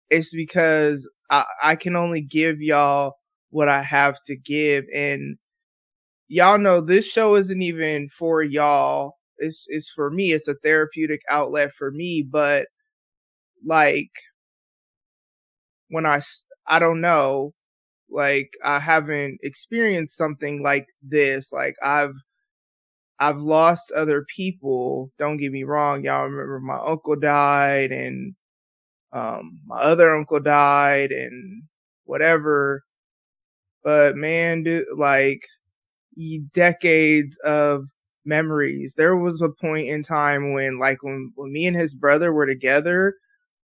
it's 0.08 0.32
because 0.32 1.10
I, 1.28 1.44
I 1.60 1.74
can 1.74 1.96
only 1.96 2.20
give 2.20 2.62
y'all 2.62 3.14
what 3.50 3.68
I 3.68 3.82
have 3.82 4.20
to 4.26 4.36
give. 4.36 4.84
And 4.94 5.36
y'all 6.28 6.58
know 6.58 6.80
this 6.80 7.10
show 7.10 7.34
isn't 7.34 7.60
even 7.60 8.08
for 8.10 8.44
y'all. 8.44 9.14
It's, 9.38 9.66
it's 9.70 9.90
for 9.90 10.08
me. 10.08 10.30
It's 10.30 10.46
a 10.46 10.54
therapeutic 10.54 11.22
outlet 11.28 11.72
for 11.72 11.90
me. 11.90 12.22
But 12.22 12.68
like 13.66 14.12
when 15.88 16.06
I, 16.06 16.20
I 16.68 16.78
don't 16.78 17.00
know, 17.00 17.54
like 18.10 18.52
I 18.64 18.78
haven't 18.78 19.40
experienced 19.42 20.16
something 20.16 20.62
like 20.62 20.88
this. 21.02 21.52
Like 21.52 21.76
I've, 21.82 22.14
I've 23.18 23.38
lost 23.40 23.92
other 23.92 24.24
people. 24.34 25.10
Don't 25.18 25.36
get 25.36 25.52
me 25.52 25.64
wrong. 25.64 26.04
Y'all 26.04 26.24
remember 26.24 26.60
my 26.60 26.78
uncle 26.78 27.16
died 27.16 27.92
and, 27.92 28.34
um, 29.12 29.60
my 29.66 29.78
other 29.80 30.14
uncle 30.14 30.40
died 30.40 31.12
and 31.12 31.64
whatever. 32.04 32.82
But 33.82 34.16
man, 34.16 34.62
dude, 34.62 34.86
like 34.96 35.40
decades 36.52 37.38
of 37.44 37.86
memories. 38.24 38.94
There 38.96 39.16
was 39.16 39.40
a 39.40 39.48
point 39.48 39.88
in 39.88 40.02
time 40.02 40.52
when 40.52 40.78
like 40.78 41.02
when, 41.02 41.32
when 41.34 41.52
me 41.52 41.66
and 41.66 41.76
his 41.76 41.94
brother 41.94 42.32
were 42.32 42.46
together, 42.46 43.14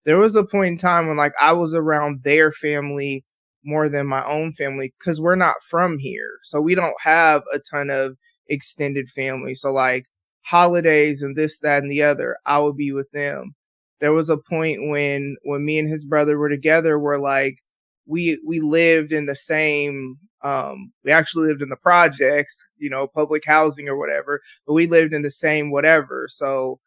there 0.04 0.18
was 0.18 0.36
a 0.36 0.44
point 0.44 0.72
in 0.72 0.78
time 0.78 1.08
when 1.08 1.16
like 1.16 1.32
I 1.40 1.52
was 1.52 1.74
around 1.74 2.22
their 2.22 2.52
family 2.52 3.24
more 3.64 3.88
than 3.88 4.06
my 4.06 4.24
own 4.26 4.52
family 4.52 4.92
because 4.98 5.20
we're 5.20 5.34
not 5.36 5.62
from 5.62 5.98
here. 5.98 6.38
So 6.42 6.60
we 6.60 6.74
don't 6.74 7.00
have 7.00 7.42
a 7.52 7.58
ton 7.58 7.90
of 7.90 8.16
extended 8.48 9.08
family. 9.08 9.54
So 9.54 9.72
like 9.72 10.06
holidays 10.42 11.22
and 11.22 11.36
this, 11.36 11.58
that, 11.60 11.82
and 11.82 11.90
the 11.90 12.02
other, 12.02 12.36
I 12.46 12.58
would 12.58 12.76
be 12.76 12.92
with 12.92 13.10
them. 13.12 13.54
There 14.00 14.12
was 14.12 14.28
a 14.28 14.36
point 14.36 14.88
when, 14.88 15.36
when 15.44 15.64
me 15.64 15.78
and 15.78 15.88
his 15.88 16.04
brother 16.04 16.38
were 16.38 16.50
together 16.50 16.98
where 16.98 17.18
like 17.18 17.58
we, 18.06 18.38
we 18.46 18.60
lived 18.60 19.12
in 19.12 19.26
the 19.26 19.36
same, 19.36 20.18
um, 20.42 20.92
we 21.04 21.10
actually 21.10 21.48
lived 21.48 21.62
in 21.62 21.70
the 21.70 21.76
projects, 21.76 22.68
you 22.76 22.90
know, 22.90 23.06
public 23.06 23.44
housing 23.46 23.88
or 23.88 23.96
whatever, 23.96 24.42
but 24.66 24.74
we 24.74 24.86
lived 24.86 25.14
in 25.14 25.22
the 25.22 25.30
same 25.30 25.70
whatever. 25.70 26.26
So 26.28 26.80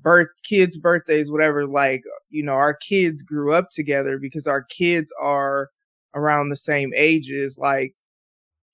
birth, 0.00 0.28
kids, 0.42 0.76
birthdays, 0.76 1.30
whatever, 1.30 1.66
like, 1.66 2.02
you 2.30 2.42
know, 2.42 2.52
our 2.52 2.74
kids 2.74 3.22
grew 3.22 3.52
up 3.52 3.70
together 3.70 4.18
because 4.18 4.46
our 4.46 4.62
kids 4.62 5.12
are 5.20 5.70
around 6.14 6.48
the 6.48 6.56
same 6.56 6.92
ages. 6.96 7.58
Like 7.58 7.94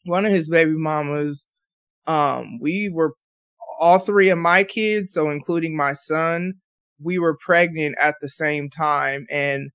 one 0.04 0.26
of 0.26 0.32
his 0.32 0.48
baby 0.48 0.72
mamas, 0.72 1.46
um, 2.06 2.58
we 2.60 2.88
were 2.90 3.14
all 3.80 3.98
three 3.98 4.30
of 4.30 4.38
my 4.38 4.64
kids, 4.64 5.12
so 5.12 5.30
including 5.30 5.76
my 5.76 5.92
son, 5.94 6.54
we 7.02 7.18
were 7.18 7.36
pregnant 7.44 7.96
at 8.00 8.16
the 8.20 8.28
same 8.28 8.70
time 8.70 9.26
and 9.30 9.70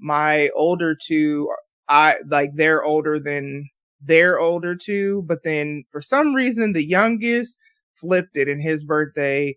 my 0.00 0.50
older 0.56 0.96
two, 0.96 1.50
I 1.88 2.16
like 2.28 2.52
they're 2.54 2.84
older 2.84 3.20
than 3.20 3.68
they're 4.02 4.40
older 4.40 4.76
two, 4.76 5.24
but 5.26 5.40
then 5.44 5.84
for 5.90 6.00
some 6.02 6.34
reason 6.34 6.72
the 6.72 6.86
youngest 6.86 7.58
flipped 7.96 8.36
it 8.36 8.48
and 8.48 8.62
his 8.62 8.84
birthday 8.84 9.56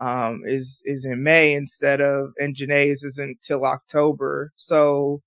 um 0.00 0.42
is 0.46 0.82
is 0.86 1.04
in 1.06 1.22
May 1.24 1.54
instead 1.54 2.00
of 2.00 2.32
and 2.38 2.56
Janae's 2.56 3.04
isn't 3.04 3.42
till 3.42 3.64
October. 3.66 4.52
So 4.56 5.22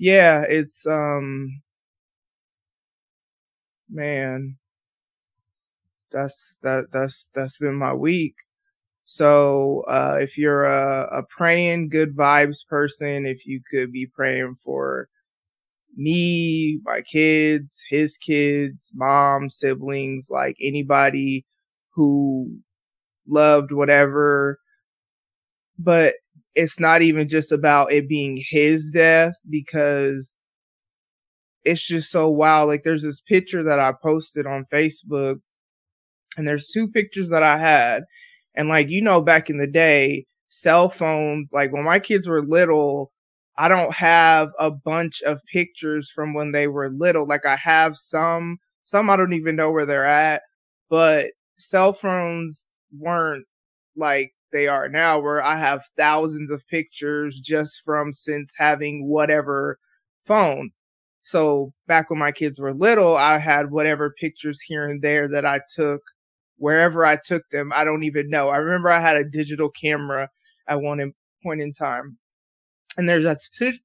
yeah, 0.00 0.44
it's 0.48 0.86
um 0.88 1.62
man 3.90 4.58
that's 6.10 6.58
that 6.62 6.86
that's 6.92 7.30
that's 7.34 7.58
been 7.58 7.76
my 7.76 7.92
week. 7.94 8.34
So 9.06 9.84
uh 9.88 10.18
if 10.20 10.38
you're 10.38 10.64
a, 10.64 11.08
a 11.20 11.24
praying 11.24 11.90
good 11.90 12.16
vibes 12.16 12.66
person, 12.68 13.26
if 13.26 13.46
you 13.46 13.62
could 13.70 13.92
be 13.92 14.06
praying 14.06 14.56
for 14.64 15.08
me, 15.96 16.80
my 16.84 17.02
kids, 17.02 17.84
his 17.90 18.18
kids, 18.18 18.92
mom, 18.94 19.50
siblings, 19.50 20.28
like 20.30 20.56
anybody 20.62 21.46
who 21.94 22.58
loved 23.28 23.72
whatever. 23.72 24.58
But 25.78 26.14
it's 26.54 26.80
not 26.80 27.02
even 27.02 27.28
just 27.28 27.52
about 27.52 27.92
it 27.92 28.08
being 28.08 28.42
his 28.48 28.90
death 28.90 29.34
because 29.48 30.34
it's 31.64 31.86
just 31.86 32.10
so 32.10 32.28
wild. 32.28 32.68
Like 32.68 32.82
there's 32.82 33.02
this 33.02 33.20
picture 33.20 33.62
that 33.62 33.78
I 33.78 33.92
posted 34.02 34.46
on 34.46 34.66
Facebook 34.72 35.36
and 36.36 36.46
there's 36.46 36.68
two 36.68 36.88
pictures 36.88 37.28
that 37.30 37.42
I 37.42 37.58
had. 37.58 38.04
And 38.54 38.68
like, 38.68 38.88
you 38.88 39.00
know, 39.00 39.20
back 39.20 39.50
in 39.50 39.58
the 39.58 39.66
day, 39.66 40.26
cell 40.48 40.88
phones, 40.88 41.50
like 41.52 41.72
when 41.72 41.84
my 41.84 41.98
kids 41.98 42.26
were 42.26 42.42
little, 42.42 43.12
I 43.56 43.68
don't 43.68 43.94
have 43.94 44.50
a 44.58 44.70
bunch 44.70 45.22
of 45.22 45.40
pictures 45.52 46.10
from 46.10 46.34
when 46.34 46.52
they 46.52 46.66
were 46.66 46.90
little. 46.90 47.26
Like 47.26 47.46
I 47.46 47.56
have 47.56 47.96
some, 47.96 48.58
some 48.84 49.10
I 49.10 49.16
don't 49.16 49.34
even 49.34 49.54
know 49.54 49.70
where 49.70 49.86
they're 49.86 50.06
at, 50.06 50.42
but 50.88 51.28
cell 51.58 51.92
phones 51.92 52.70
weren't 52.96 53.46
like 53.96 54.32
they 54.52 54.68
are 54.68 54.88
now 54.88 55.18
where 55.20 55.44
I 55.44 55.56
have 55.56 55.84
thousands 55.96 56.50
of 56.50 56.66
pictures 56.68 57.40
just 57.40 57.82
from 57.84 58.12
since 58.12 58.54
having 58.56 59.06
whatever 59.08 59.78
phone. 60.26 60.70
So 61.22 61.72
back 61.86 62.10
when 62.10 62.18
my 62.18 62.32
kids 62.32 62.58
were 62.58 62.74
little, 62.74 63.16
I 63.16 63.38
had 63.38 63.70
whatever 63.70 64.14
pictures 64.18 64.60
here 64.60 64.88
and 64.88 65.02
there 65.02 65.28
that 65.28 65.44
I 65.44 65.60
took 65.74 66.02
wherever 66.56 67.04
I 67.04 67.16
took 67.16 67.42
them. 67.50 67.72
I 67.74 67.84
don't 67.84 68.04
even 68.04 68.28
know. 68.30 68.48
I 68.48 68.56
remember 68.58 68.90
I 68.90 69.00
had 69.00 69.16
a 69.16 69.28
digital 69.28 69.70
camera 69.70 70.28
at 70.66 70.80
one 70.80 71.12
point 71.42 71.60
in 71.60 71.72
time 71.72 72.18
and 72.96 73.08
there's 73.08 73.24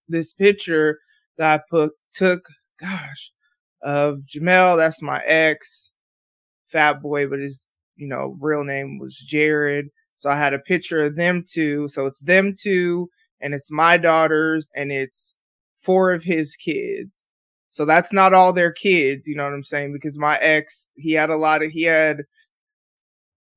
this 0.08 0.34
picture 0.34 1.00
that 1.38 1.60
I 1.60 1.64
put 1.70 1.94
took, 2.14 2.48
gosh, 2.80 3.32
of 3.82 4.20
Jamel. 4.26 4.78
That's 4.78 5.02
my 5.02 5.22
ex, 5.26 5.92
Fat 6.68 7.02
Boy, 7.02 7.28
but 7.28 7.40
his 7.40 7.70
you 7.96 8.08
know 8.08 8.38
real 8.40 8.64
name 8.64 9.00
was 9.00 9.16
Jared. 9.16 9.88
So 10.18 10.30
I 10.30 10.38
had 10.38 10.54
a 10.54 10.60
picture 10.60 11.04
of 11.04 11.16
them 11.16 11.44
two. 11.48 11.88
So 11.90 12.06
it's 12.06 12.22
them 12.22 12.54
two, 12.60 13.10
and 13.42 13.54
it's 13.54 13.72
my 13.72 13.98
daughters, 13.98 14.70
and 14.76 14.92
it's 14.92 15.36
four 15.82 16.12
of 16.12 16.24
his 16.24 16.56
kids. 16.56 17.28
So 17.72 17.86
that's 17.86 18.14
not 18.14 18.34
all 18.34 18.54
their 18.54 18.72
kids, 18.72 19.28
you 19.28 19.36
know 19.36 19.44
what 19.44 19.54
I'm 19.54 19.64
saying? 19.64 19.94
Because 19.94 20.18
my 20.18 20.38
ex, 20.38 20.90
he 20.96 21.12
had 21.12 21.30
a 21.30 21.38
lot 21.38 21.62
of, 21.62 21.72
he 21.72 21.84
had, 21.84 22.24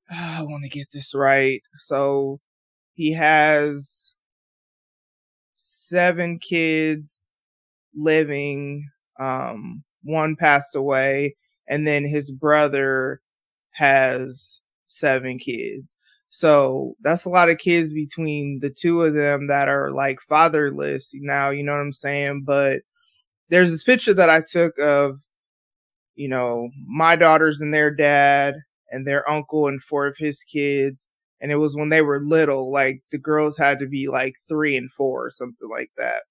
I 0.11 0.43
want 0.43 0.65
to 0.65 0.69
get 0.69 0.89
this 0.93 1.15
right. 1.15 1.63
So 1.79 2.41
he 2.95 3.13
has 3.13 4.15
seven 5.55 6.39
kids 6.39 7.33
living. 7.95 8.89
Um, 9.21 9.85
one 10.03 10.37
passed 10.37 10.77
away, 10.77 11.37
and 11.69 11.87
then 11.87 12.05
his 12.09 12.31
brother 12.31 13.21
has 13.73 14.61
seven 14.87 15.39
kids. 15.39 15.98
So 16.31 16.95
that's 17.03 17.25
a 17.25 17.31
lot 17.31 17.49
of 17.51 17.59
kids 17.59 17.93
between 17.93 18.59
the 18.61 18.71
two 18.71 19.03
of 19.03 19.15
them 19.15 19.47
that 19.49 19.69
are 19.69 19.91
like 19.93 20.21
fatherless 20.29 21.13
now, 21.15 21.51
you 21.51 21.63
know 21.63 21.73
what 21.73 21.81
I'm 21.81 21.93
saying? 21.93 22.43
But 22.45 22.81
there's 23.51 23.71
this 23.71 23.85
picture 23.85 24.15
that 24.15 24.31
I 24.31 24.43
took 24.43 24.79
of, 24.79 25.21
you 26.17 26.29
know, 26.29 26.71
my 26.87 27.17
daughters 27.17 27.61
and 27.61 27.73
their 27.73 27.91
dad 27.95 28.57
and 28.91 29.07
their 29.07 29.29
uncle 29.31 29.69
and 29.69 29.83
four 29.83 30.07
of 30.07 30.17
his 30.19 30.43
kids. 30.45 31.07
And 31.41 31.53
it 31.53 31.57
was 31.57 31.77
when 31.77 31.89
they 31.91 32.03
were 32.03 32.21
little, 32.21 32.73
like 32.73 33.03
the 33.13 33.19
girls 33.19 33.57
had 33.57 33.79
to 33.81 33.87
be 33.87 34.09
like 34.09 34.35
three 34.49 34.77
and 34.77 34.91
four 34.93 35.27
or 35.27 35.31
something 35.31 35.69
like 35.71 35.91
that. 35.97 36.23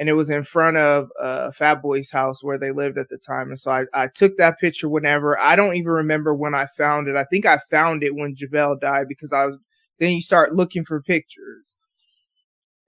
And 0.00 0.08
it 0.08 0.14
was 0.14 0.30
in 0.30 0.42
front 0.42 0.78
of 0.78 1.10
uh, 1.20 1.52
Fat 1.52 1.82
Boy's 1.82 2.10
house 2.10 2.42
where 2.42 2.58
they 2.58 2.72
lived 2.72 2.98
at 2.98 3.08
the 3.10 3.18
time. 3.18 3.50
And 3.50 3.60
so 3.60 3.70
I, 3.70 3.84
I 3.94 4.08
took 4.08 4.36
that 4.38 4.58
picture 4.58 4.88
whenever. 4.88 5.38
I 5.38 5.54
don't 5.54 5.76
even 5.76 5.92
remember 5.92 6.34
when 6.34 6.54
I 6.54 6.66
found 6.76 7.06
it. 7.06 7.14
I 7.16 7.24
think 7.24 7.46
I 7.46 7.58
found 7.70 8.02
it 8.02 8.16
when 8.16 8.34
Jamel 8.34 8.80
died 8.80 9.06
because 9.06 9.32
I 9.32 9.46
was, 9.46 9.58
then 9.98 10.12
you 10.12 10.22
start 10.22 10.54
looking 10.54 10.84
for 10.84 11.02
pictures. 11.02 11.76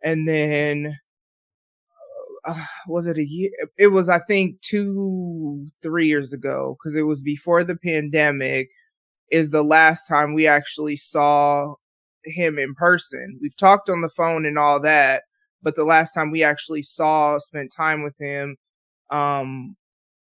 And 0.02 0.26
then 0.26 0.98
uh, 2.44 2.64
was 2.88 3.06
it 3.06 3.18
a 3.18 3.24
year? 3.24 3.50
It 3.78 3.88
was, 3.88 4.08
I 4.08 4.18
think, 4.18 4.60
two, 4.62 5.68
three 5.82 6.06
years 6.06 6.32
ago 6.32 6.76
because 6.78 6.96
it 6.96 7.02
was 7.02 7.22
before 7.22 7.62
the 7.62 7.76
pandemic. 7.76 8.70
Is 9.30 9.50
the 9.50 9.62
last 9.62 10.06
time 10.06 10.34
we 10.34 10.46
actually 10.46 10.96
saw 10.96 11.74
him 12.24 12.58
in 12.58 12.74
person. 12.74 13.38
We've 13.40 13.56
talked 13.56 13.88
on 13.88 14.02
the 14.02 14.10
phone 14.10 14.44
and 14.44 14.58
all 14.58 14.78
that, 14.80 15.22
but 15.62 15.76
the 15.76 15.84
last 15.84 16.12
time 16.12 16.30
we 16.30 16.42
actually 16.42 16.82
saw, 16.82 17.38
spent 17.38 17.72
time 17.72 18.02
with 18.02 18.14
him, 18.18 18.56
um, 19.10 19.76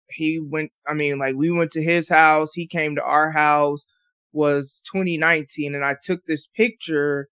he 0.09 0.39
went. 0.39 0.71
I 0.87 0.93
mean, 0.93 1.19
like 1.19 1.35
we 1.35 1.51
went 1.51 1.71
to 1.71 1.83
his 1.83 2.09
house. 2.09 2.53
He 2.53 2.67
came 2.67 2.95
to 2.95 3.03
our 3.03 3.31
house. 3.31 3.85
Was 4.33 4.81
2019, 4.91 5.73
and 5.73 5.83
I 5.83 5.95
took 6.01 6.25
this 6.25 6.47
picture. 6.47 7.27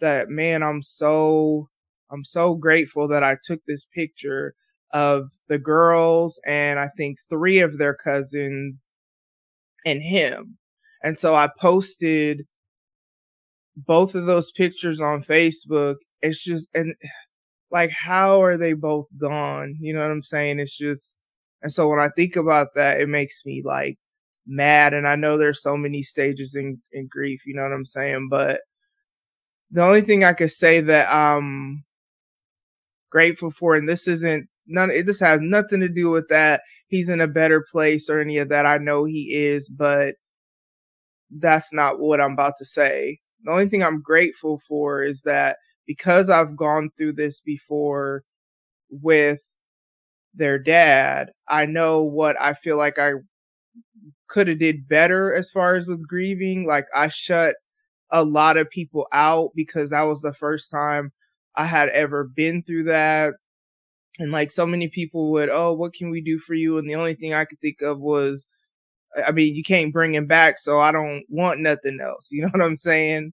That 0.00 0.28
man, 0.28 0.62
I'm 0.62 0.82
so 0.82 1.68
I'm 2.10 2.24
so 2.24 2.54
grateful 2.54 3.08
that 3.08 3.22
I 3.24 3.36
took 3.42 3.60
this 3.66 3.84
picture 3.84 4.54
of 4.92 5.32
the 5.48 5.58
girls 5.58 6.40
and 6.46 6.78
I 6.78 6.88
think 6.96 7.18
three 7.28 7.58
of 7.58 7.78
their 7.78 7.94
cousins 7.94 8.86
and 9.84 10.00
him. 10.00 10.56
And 11.02 11.18
so 11.18 11.34
I 11.34 11.50
posted 11.60 12.46
both 13.76 14.14
of 14.14 14.26
those 14.26 14.52
pictures 14.52 15.00
on 15.00 15.22
Facebook. 15.22 15.96
It's 16.22 16.42
just, 16.42 16.68
and 16.74 16.94
like, 17.74 17.90
how 17.90 18.40
are 18.40 18.56
they 18.56 18.72
both 18.72 19.08
gone? 19.18 19.76
You 19.80 19.92
know 19.92 20.00
what 20.00 20.12
I'm 20.12 20.22
saying? 20.22 20.60
It's 20.60 20.78
just, 20.78 21.16
and 21.60 21.72
so 21.72 21.88
when 21.88 21.98
I 21.98 22.08
think 22.08 22.36
about 22.36 22.68
that, 22.76 23.00
it 23.00 23.08
makes 23.08 23.44
me 23.44 23.62
like 23.64 23.98
mad. 24.46 24.94
And 24.94 25.08
I 25.08 25.16
know 25.16 25.36
there's 25.36 25.60
so 25.60 25.76
many 25.76 26.04
stages 26.04 26.54
in, 26.54 26.80
in 26.92 27.08
grief, 27.08 27.44
you 27.44 27.52
know 27.52 27.62
what 27.62 27.72
I'm 27.72 27.84
saying? 27.84 28.28
But 28.30 28.60
the 29.72 29.82
only 29.82 30.02
thing 30.02 30.22
I 30.22 30.34
could 30.34 30.52
say 30.52 30.80
that 30.82 31.12
I'm 31.12 31.84
grateful 33.10 33.50
for. 33.50 33.74
And 33.74 33.88
this 33.88 34.06
isn't 34.06 34.48
none, 34.68 34.90
this 35.04 35.18
has 35.18 35.40
nothing 35.40 35.80
to 35.80 35.88
do 35.88 36.10
with 36.10 36.28
that. 36.28 36.60
He's 36.86 37.08
in 37.08 37.20
a 37.20 37.26
better 37.26 37.66
place 37.72 38.08
or 38.08 38.20
any 38.20 38.38
of 38.38 38.50
that. 38.50 38.66
I 38.66 38.78
know 38.78 39.04
he 39.04 39.34
is, 39.34 39.68
but 39.68 40.14
that's 41.28 41.72
not 41.72 41.98
what 41.98 42.20
I'm 42.20 42.34
about 42.34 42.54
to 42.58 42.64
say. 42.64 43.18
The 43.42 43.50
only 43.50 43.68
thing 43.68 43.82
I'm 43.82 44.00
grateful 44.00 44.60
for 44.68 45.02
is 45.02 45.22
that 45.22 45.56
because 45.86 46.30
I've 46.30 46.56
gone 46.56 46.90
through 46.96 47.14
this 47.14 47.40
before 47.40 48.24
with 48.90 49.42
their 50.34 50.58
dad, 50.58 51.30
I 51.48 51.66
know 51.66 52.02
what 52.02 52.40
I 52.40 52.54
feel 52.54 52.76
like 52.76 52.98
I 52.98 53.12
could 54.28 54.48
have 54.48 54.58
did 54.58 54.88
better 54.88 55.32
as 55.32 55.50
far 55.50 55.76
as 55.76 55.86
with 55.86 56.06
grieving. 56.06 56.66
Like 56.66 56.86
I 56.94 57.08
shut 57.08 57.56
a 58.10 58.24
lot 58.24 58.56
of 58.56 58.70
people 58.70 59.06
out 59.12 59.50
because 59.54 59.90
that 59.90 60.02
was 60.02 60.20
the 60.20 60.34
first 60.34 60.70
time 60.70 61.12
I 61.56 61.66
had 61.66 61.88
ever 61.90 62.24
been 62.24 62.62
through 62.62 62.84
that. 62.84 63.34
And 64.18 64.30
like 64.32 64.50
so 64.50 64.66
many 64.66 64.88
people 64.88 65.32
would, 65.32 65.48
oh, 65.50 65.72
what 65.72 65.94
can 65.94 66.10
we 66.10 66.20
do 66.20 66.38
for 66.38 66.54
you? 66.54 66.78
And 66.78 66.88
the 66.88 66.94
only 66.94 67.14
thing 67.14 67.34
I 67.34 67.44
could 67.44 67.60
think 67.60 67.82
of 67.82 68.00
was, 68.00 68.48
I 69.26 69.32
mean, 69.32 69.54
you 69.54 69.62
can't 69.62 69.92
bring 69.92 70.14
him 70.14 70.26
back, 70.26 70.58
so 70.58 70.80
I 70.80 70.92
don't 70.92 71.24
want 71.28 71.60
nothing 71.60 72.00
else. 72.02 72.28
You 72.32 72.42
know 72.42 72.48
what 72.52 72.62
I'm 72.62 72.76
saying? 72.76 73.32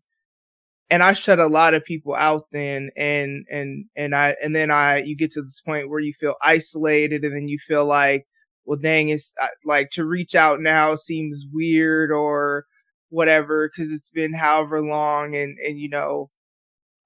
And 0.92 1.04
I 1.04 1.14
shut 1.14 1.40
a 1.40 1.48
lot 1.48 1.74
of 1.76 1.86
people 1.86 2.16
out 2.16 2.44
then, 2.54 2.92
and 2.98 3.46
and 3.52 3.86
and 3.98 4.16
I 4.16 4.36
and 4.44 4.56
then 4.56 4.72
I 4.72 5.00
you 5.00 5.18
get 5.18 5.32
to 5.34 5.44
this 5.44 5.62
point 5.62 5.90
where 5.90 6.02
you 6.02 6.14
feel 6.14 6.36
isolated, 6.44 7.26
and 7.26 7.36
then 7.36 7.50
you 7.50 7.60
feel 7.60 7.86
like, 7.88 8.28
well, 8.66 8.80
dang, 8.80 9.10
it's 9.10 9.34
like 9.66 9.92
to 9.92 10.06
reach 10.06 10.36
out 10.36 10.62
now 10.62 10.96
seems 10.96 11.46
weird 11.52 12.12
or 12.12 12.66
whatever 13.10 13.70
because 13.70 13.92
it's 13.92 14.10
been 14.12 14.34
however 14.36 14.84
long, 14.86 15.36
and 15.36 15.58
and 15.68 15.80
you 15.80 15.90
know, 15.90 16.32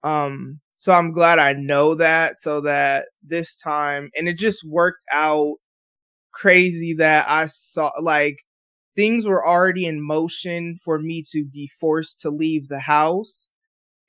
um, 0.04 0.60
so 0.78 0.92
I'm 0.94 1.14
glad 1.14 1.40
I 1.40 1.54
know 1.54 1.96
that 1.96 2.40
so 2.40 2.62
that 2.62 3.06
this 3.24 3.58
time, 3.58 4.10
and 4.16 4.28
it 4.30 4.38
just 4.38 4.64
worked 4.68 5.02
out 5.12 5.56
crazy 6.34 6.94
that 6.96 7.26
I 7.30 7.48
saw 7.48 7.92
like 8.02 8.38
things 8.96 9.26
were 9.28 9.46
already 9.48 9.86
in 9.86 10.02
motion 10.06 10.78
for 10.84 11.00
me 11.00 11.24
to 11.32 11.46
be 11.46 11.70
forced 11.80 12.22
to 12.22 12.30
leave 12.32 12.68
the 12.70 12.80
house. 12.82 13.48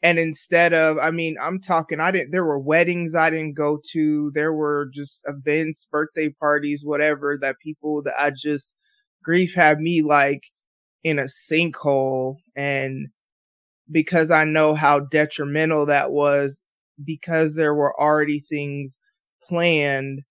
And 0.03 0.19
instead 0.19 0.75
of, 0.75 0.99
I 0.99 1.11
mean, 1.11 1.37
I'm 1.43 1.61
talking, 1.61 2.01
I 2.01 2.11
didn't, 2.11 2.31
there 2.31 2.45
were 2.45 2.59
weddings 2.59 3.15
I 3.15 3.31
didn't 3.31 3.55
go 3.55 3.81
to. 3.93 4.31
There 4.35 4.53
were 4.53 4.91
just 4.95 5.25
events, 5.27 5.87
birthday 5.91 6.29
parties, 6.31 6.85
whatever 6.85 7.39
that 7.41 7.57
people 7.61 8.03
that 8.05 8.15
I 8.21 8.31
just, 8.31 8.77
grief 9.25 9.55
had 9.55 9.81
me 9.81 10.03
like 10.03 10.43
in 11.05 11.19
a 11.19 11.25
sinkhole. 11.25 12.37
And 12.57 13.09
because 13.91 14.31
I 14.31 14.45
know 14.45 14.75
how 14.75 15.01
detrimental 15.01 15.87
that 15.87 16.13
was 16.13 16.63
because 17.05 17.57
there 17.57 17.75
were 17.75 17.99
already 18.01 18.41
things 18.41 18.99
planned, 19.43 20.23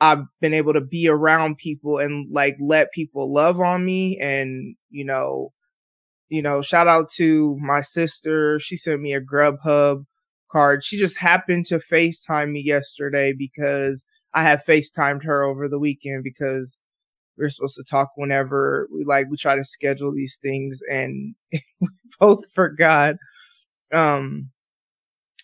I've 0.00 0.24
been 0.42 0.54
able 0.54 0.74
to 0.74 0.82
be 0.82 1.08
around 1.08 1.56
people 1.58 1.98
and 1.98 2.30
like 2.30 2.56
let 2.60 2.92
people 2.92 3.32
love 3.32 3.60
on 3.60 3.86
me 3.86 4.18
and, 4.20 4.76
you 4.90 5.04
know, 5.06 5.53
you 6.34 6.42
know, 6.42 6.62
shout 6.62 6.88
out 6.88 7.08
to 7.12 7.56
my 7.60 7.80
sister. 7.80 8.58
She 8.60 8.76
sent 8.76 9.00
me 9.00 9.14
a 9.14 9.20
Grubhub 9.20 10.04
card. 10.50 10.82
She 10.84 10.98
just 10.98 11.16
happened 11.18 11.66
to 11.66 11.78
FaceTime 11.78 12.50
me 12.50 12.60
yesterday 12.60 13.32
because 13.32 14.04
I 14.34 14.42
had 14.42 14.64
FaceTimed 14.64 15.24
her 15.24 15.44
over 15.44 15.68
the 15.68 15.78
weekend 15.78 16.24
because 16.24 16.76
we 17.38 17.44
are 17.44 17.50
supposed 17.50 17.76
to 17.76 17.84
talk 17.84 18.10
whenever 18.16 18.88
we 18.92 19.04
like 19.04 19.28
we 19.30 19.36
try 19.36 19.56
to 19.56 19.64
schedule 19.64 20.12
these 20.12 20.38
things 20.42 20.80
and 20.90 21.34
we 21.80 21.88
both 22.20 22.44
forgot. 22.52 23.16
Um 23.92 24.50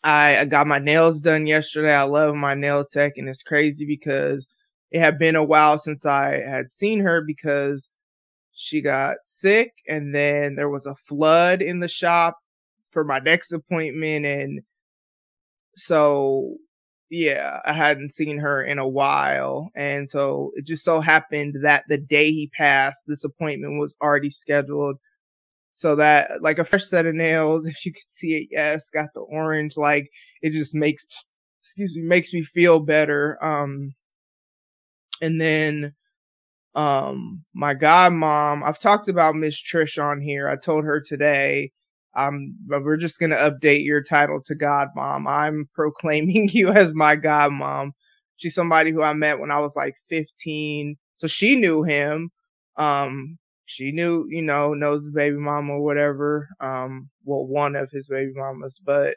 I 0.03 0.45
got 0.47 0.67
my 0.67 0.79
nails 0.79 1.21
done 1.21 1.47
yesterday. 1.47 1.95
I 1.95 2.03
love 2.03 2.35
my 2.35 2.55
nail 2.55 2.85
tech 2.85 3.15
and 3.17 3.29
it's 3.29 3.43
crazy 3.43 3.85
because 3.85 4.49
it 4.91 5.01
had 5.01 5.19
been 5.19 5.37
a 5.37 5.45
while 5.45 5.79
since 5.79 6.07
I 6.07 6.41
had 6.41 6.73
seen 6.73 7.01
her 7.01 7.21
because 7.21 7.89
she 8.61 8.83
got 8.83 9.17
sick 9.25 9.73
and 9.89 10.15
then 10.15 10.55
there 10.55 10.69
was 10.69 10.85
a 10.85 10.95
flood 10.95 11.63
in 11.63 11.81
the 11.81 11.89
shop 11.89 12.39
for 12.91 13.05
my 13.05 13.19
next 13.19 13.53
appointment 13.53 14.27
and 14.27 14.61
so 15.77 16.57
yeah, 17.09 17.61
I 17.65 17.73
hadn't 17.73 18.13
seen 18.13 18.37
her 18.37 18.63
in 18.63 18.79
a 18.79 18.87
while. 18.87 19.71
And 19.75 20.11
so 20.11 20.53
it 20.57 20.67
just 20.67 20.85
so 20.85 21.01
happened 21.01 21.57
that 21.63 21.85
the 21.89 21.97
day 21.97 22.31
he 22.31 22.49
passed, 22.49 23.07
this 23.07 23.25
appointment 23.25 23.81
was 23.81 23.95
already 24.03 24.29
scheduled 24.29 24.99
so 25.73 25.97
that 25.97 26.43
like 26.43 26.59
a 26.59 26.65
fresh 26.67 26.85
set 26.85 27.07
of 27.07 27.15
nails, 27.15 27.67
if 27.67 27.87
you 27.87 27.95
could 27.95 28.11
see 28.11 28.37
it, 28.37 28.49
yes, 28.51 28.91
got 28.91 29.15
the 29.15 29.21
orange, 29.21 29.79
like 29.79 30.11
it 30.43 30.51
just 30.51 30.75
makes, 30.75 31.07
excuse 31.63 31.97
me, 31.97 32.03
makes 32.03 32.35
me 32.35 32.43
feel 32.43 32.79
better. 32.79 33.43
Um, 33.43 33.95
and 35.23 35.41
then, 35.41 35.95
um, 36.75 37.45
my 37.55 37.75
godmom, 37.75 38.63
I've 38.65 38.79
talked 38.79 39.09
about 39.09 39.35
Miss 39.35 39.61
Trish 39.61 40.03
on 40.03 40.21
here. 40.21 40.49
I 40.49 40.57
told 40.57 40.85
her 40.85 41.01
today, 41.01 41.73
um, 42.15 42.55
but 42.67 42.85
we're 42.85 42.97
just 42.97 43.19
going 43.19 43.31
to 43.31 43.37
update 43.37 43.85
your 43.85 44.03
title 44.03 44.41
to 44.47 44.55
godmom. 44.55 45.29
I'm 45.29 45.69
proclaiming 45.75 46.49
you 46.53 46.71
as 46.71 46.95
my 46.95 47.17
godmom. 47.17 47.91
She's 48.37 48.55
somebody 48.55 48.91
who 48.91 49.03
I 49.03 49.13
met 49.13 49.39
when 49.39 49.51
I 49.51 49.59
was 49.61 49.77
like 49.77 49.97
15. 50.09 50.97
So 51.17 51.27
she 51.27 51.57
knew 51.57 51.83
him. 51.83 52.31
Um, 52.77 53.39
she 53.67 53.93
knew, 53.93 54.27
you 54.29 54.43
know, 54.43 54.75
knows 54.75 55.03
his 55.03 55.13
baby 55.13 55.37
mama 55.37 55.75
or 55.75 55.83
whatever. 55.85 56.49
Um, 56.61 57.11
well, 57.25 57.47
one 57.47 57.77
of 57.77 57.91
his 57.91 58.09
baby 58.09 58.33
mamas, 58.35 58.81
but 58.83 59.17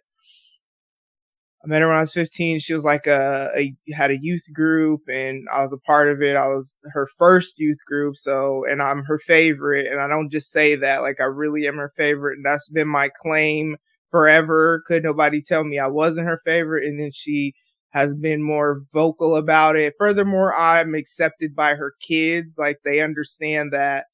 I 1.64 1.68
met 1.68 1.82
her 1.82 1.88
when 1.88 1.98
I 1.98 2.02
was 2.02 2.14
15. 2.14 2.60
She 2.60 2.74
was 2.74 2.84
like 2.84 3.08
a, 3.08 3.50
a, 3.56 3.74
had 3.94 4.12
a 4.12 4.20
youth 4.22 4.44
group 4.54 5.02
and 5.08 5.48
I 5.54 5.62
was 5.62 5.72
a 5.72 5.78
part 5.78 6.10
of 6.10 6.22
it. 6.22 6.36
I 6.36 6.48
was 6.48 6.78
her 6.92 7.08
first 7.18 7.58
youth 7.58 7.78
group. 7.88 8.18
So, 8.18 8.66
and 8.70 8.82
I'm 8.82 9.04
her 9.06 9.18
favorite. 9.18 9.90
And 9.90 10.02
I 10.02 10.08
don't 10.08 10.30
just 10.30 10.52
say 10.52 10.76
that, 10.76 11.02
like 11.04 11.22
I 11.22 11.26
really 11.26 11.66
am 11.68 11.78
her 11.78 11.94
favorite. 11.96 12.36
And 12.38 12.46
that's 12.46 12.68
been 12.68 12.90
my 12.90 13.10
claim 13.10 13.78
forever. 14.12 14.84
Could 14.88 15.04
nobody 15.04 15.42
tell 15.42 15.64
me 15.64 15.80
I 15.80 15.88
wasn't 15.88 16.28
her 16.28 16.40
favorite. 16.44 16.84
And 16.86 17.00
then 17.00 17.12
she 17.14 17.54
has 17.92 18.14
been 18.14 18.44
more 18.44 18.82
vocal 18.92 19.36
about 19.38 19.76
it. 19.78 19.94
Furthermore, 19.98 20.54
I'm 20.58 20.96
accepted 20.96 21.56
by 21.56 21.76
her 21.76 21.94
kids. 22.02 22.58
Like 22.58 22.80
they 22.84 23.00
understand 23.00 23.72
that 23.72 24.06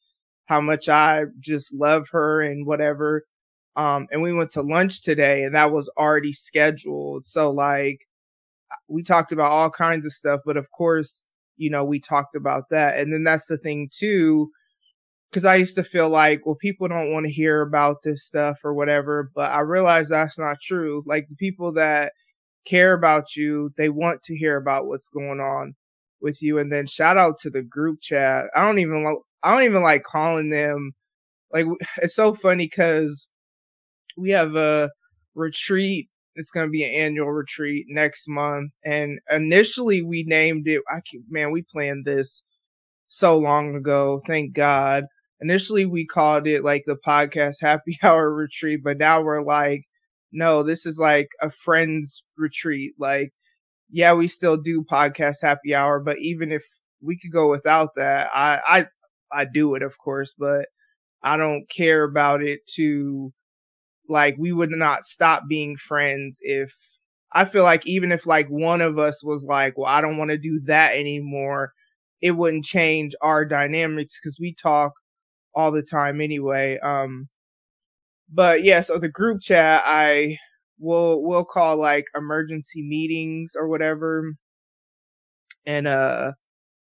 how 0.46 0.62
much 0.62 0.90
I 0.90 1.26
just 1.40 1.74
love 1.74 2.10
her 2.12 2.42
and 2.42 2.68
whatever. 2.68 3.24
Um, 3.80 4.08
and 4.12 4.22
we 4.22 4.34
went 4.34 4.52
to 4.52 4.62
lunch 4.62 5.04
today 5.04 5.44
and 5.44 5.56
that 5.56 5.72
was 5.72 5.90
already 5.98 6.34
scheduled. 6.34 7.26
So 7.26 7.50
like 7.50 8.02
we 8.90 9.04
talked 9.04 9.32
about 9.32 9.52
all 9.52 9.70
kinds 9.70 10.06
of 10.06 10.12
stuff, 10.12 10.42
but 10.46 10.58
of 10.58 10.70
course, 10.72 11.24
you 11.58 11.70
know, 11.70 11.86
we 11.86 12.00
talked 12.00 12.36
about 12.36 12.66
that. 12.72 13.00
And 13.00 13.14
then 13.14 13.24
that's 13.24 13.48
the 13.48 13.58
thing 13.58 13.90
too, 13.90 14.52
because 15.32 15.46
I 15.46 15.56
used 15.56 15.76
to 15.76 15.84
feel 15.84 16.10
like, 16.10 16.46
well, 16.46 16.56
people 16.56 16.90
don't 16.90 17.14
want 17.14 17.26
to 17.28 17.32
hear 17.32 17.62
about 17.62 18.04
this 18.04 18.26
stuff 18.26 18.60
or 18.66 18.74
whatever, 18.74 19.32
but 19.34 19.52
I 19.52 19.62
realized 19.62 20.12
that's 20.12 20.38
not 20.38 20.58
true. 20.62 21.04
Like 21.06 21.30
the 21.30 21.36
people 21.36 21.72
that 21.74 22.12
care 22.66 22.94
about 22.94 23.36
you, 23.38 23.72
they 23.78 23.90
want 23.90 24.24
to 24.24 24.38
hear 24.38 24.58
about 24.58 24.88
what's 24.88 25.10
going 25.10 25.40
on 25.40 25.76
with 26.22 26.42
you. 26.42 26.58
And 26.60 26.72
then 26.72 26.86
shout 26.86 27.18
out 27.18 27.38
to 27.40 27.50
the 27.50 27.62
group 27.64 28.02
chat. 28.02 28.48
I 28.56 28.66
don't 28.66 28.80
even, 28.80 29.04
like. 29.06 29.16
I 29.42 29.54
don't 29.54 29.64
even 29.64 29.84
like 29.84 30.04
calling 30.04 30.50
them. 30.50 30.92
Like 31.54 31.66
it's 32.02 32.16
so 32.16 32.34
funny 32.34 32.66
because 32.66 33.28
we 34.20 34.32
have 34.32 34.56
a 34.56 34.90
retreat. 35.36 36.10
It's 36.36 36.52
going 36.52 36.68
to 36.68 36.72
be 36.72 36.84
an 36.84 36.92
annual 36.92 37.32
retreat 37.32 37.86
next 37.90 38.28
month. 38.28 38.72
And 38.86 39.20
initially 39.30 40.02
we 40.04 40.24
named 40.24 40.68
it, 40.68 40.82
I 40.90 41.02
can, 41.10 41.24
man, 41.30 41.52
we 41.52 41.64
planned 41.64 42.06
this 42.06 42.44
so 43.08 43.38
long 43.38 43.76
ago. 43.76 44.22
Thank 44.28 44.54
God. 44.54 45.06
Initially 45.42 45.86
we 45.86 46.06
called 46.06 46.48
it 46.48 46.64
like 46.64 46.84
the 46.86 46.98
podcast 47.06 47.58
happy 47.62 47.98
hour 48.04 48.34
retreat, 48.34 48.82
but 48.84 48.98
now 48.98 49.22
we're 49.22 49.44
like, 49.44 49.84
no, 50.32 50.64
this 50.64 50.86
is 50.86 51.00
like 51.00 51.30
a 51.42 51.50
friends 51.50 52.24
retreat. 52.38 52.94
Like, 53.00 53.32
yeah, 53.90 54.14
we 54.14 54.28
still 54.28 54.58
do 54.58 54.84
podcast 54.84 55.38
happy 55.42 55.74
hour, 55.74 56.00
but 56.00 56.20
even 56.20 56.52
if 56.52 56.64
we 57.02 57.18
could 57.18 57.32
go 57.32 57.50
without 57.50 57.90
that, 57.96 58.30
I, 58.34 58.60
I, 58.68 58.86
I 59.42 59.46
do 59.46 59.76
it, 59.76 59.82
of 59.82 59.98
course, 59.98 60.36
but 60.38 60.68
I 61.24 61.38
don't 61.38 61.70
care 61.70 62.04
about 62.04 62.44
it 62.44 62.60
to 62.76 63.34
like 64.10 64.36
we 64.38 64.52
would 64.54 64.72
not 64.72 65.06
stop 65.06 65.44
being 65.48 65.78
friends 65.78 66.40
if 66.42 66.76
I 67.32 67.46
feel 67.46 67.64
like 67.64 67.86
even 67.86 68.12
if 68.12 68.26
like 68.26 68.48
one 68.50 68.82
of 68.82 68.98
us 69.00 69.24
was 69.24 69.46
like, 69.46 69.78
well, 69.78 69.88
I 69.92 70.02
don't 70.02 70.18
want 70.18 70.32
to 70.32 70.38
do 70.38 70.60
that 70.66 70.96
anymore, 70.96 71.74
it 72.22 72.32
wouldn't 72.32 72.66
change 72.66 73.16
our 73.22 73.46
dynamics 73.46 74.20
because 74.20 74.40
we 74.40 74.54
talk 74.54 74.94
all 75.56 75.72
the 75.72 75.84
time 75.84 76.22
anyway. 76.22 76.80
Um, 76.80 77.30
but 78.32 78.64
yeah, 78.64 78.82
so 78.82 78.98
the 78.98 79.10
group 79.10 79.42
chat, 79.42 79.82
I 79.86 80.38
will, 80.80 81.24
we'll 81.24 81.46
call 81.46 81.78
like 81.78 82.06
emergency 82.16 82.82
meetings 82.84 83.54
or 83.56 83.68
whatever. 83.68 84.34
And, 85.66 85.88
uh, 85.88 86.34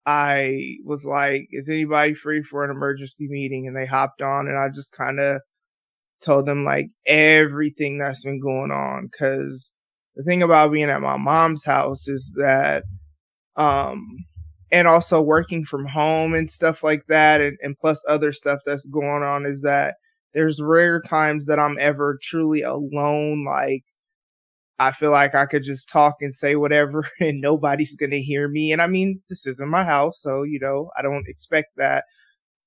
I 0.07 0.77
was 0.85 1.07
like, 1.07 1.48
is 1.53 1.68
anybody 1.68 2.14
free 2.14 2.42
for 2.42 2.64
an 2.64 2.70
emergency 2.70 3.29
meeting? 3.29 3.66
And 3.68 3.77
they 3.77 3.87
hopped 3.87 4.22
on 4.22 4.48
and 4.48 4.59
I 4.59 4.68
just 4.70 4.92
kind 4.92 5.20
of 5.20 5.40
told 6.25 6.47
them 6.47 6.65
like 6.65 6.89
everything 7.07 7.99
that's 7.99 8.25
been 8.25 8.41
going 8.41 8.71
on. 8.71 9.11
Cause 9.19 9.75
the 10.17 10.23
thing 10.23 10.43
about 10.43 10.73
being 10.73 10.91
at 10.91 11.01
my 11.01 11.17
mom's 11.17 11.65
house 11.65 12.09
is 12.09 12.33
that, 12.37 12.85
um, 13.57 14.25
and 14.73 14.89
also 14.89 15.21
working 15.21 15.65
from 15.65 15.87
home 15.87 16.35
and 16.35 16.51
stuff 16.51 16.83
like 16.83 17.07
that. 17.09 17.41
And, 17.41 17.57
and 17.63 17.77
plus 17.77 18.03
other 18.09 18.33
stuff 18.33 18.61
that's 18.65 18.87
going 18.87 19.23
on 19.23 19.47
is 19.47 19.63
that 19.63 19.95
there's 20.35 20.61
rare 20.61 21.01
times 21.01 21.47
that 21.47 21.59
I'm 21.59 21.77
ever 21.81 22.19
truly 22.23 22.63
alone. 22.63 23.45
Like 23.45 23.85
I 24.79 24.93
feel 24.93 25.11
like 25.11 25.35
I 25.35 25.47
could 25.47 25.63
just 25.63 25.89
talk 25.89 26.17
and 26.21 26.35
say 26.35 26.57
whatever 26.57 27.07
and 27.21 27.41
nobody's 27.41 27.95
going 27.97 28.11
to 28.11 28.21
hear 28.23 28.49
me. 28.49 28.73
And 28.73 28.83
I 28.83 28.87
mean, 28.87 29.21
this 29.29 29.47
isn't 29.47 29.69
my 29.69 29.85
house. 29.85 30.21
So, 30.21 30.43
you 30.43 30.59
know, 30.61 30.91
I 30.99 31.03
don't 31.03 31.29
expect 31.29 31.77
that. 31.77 32.05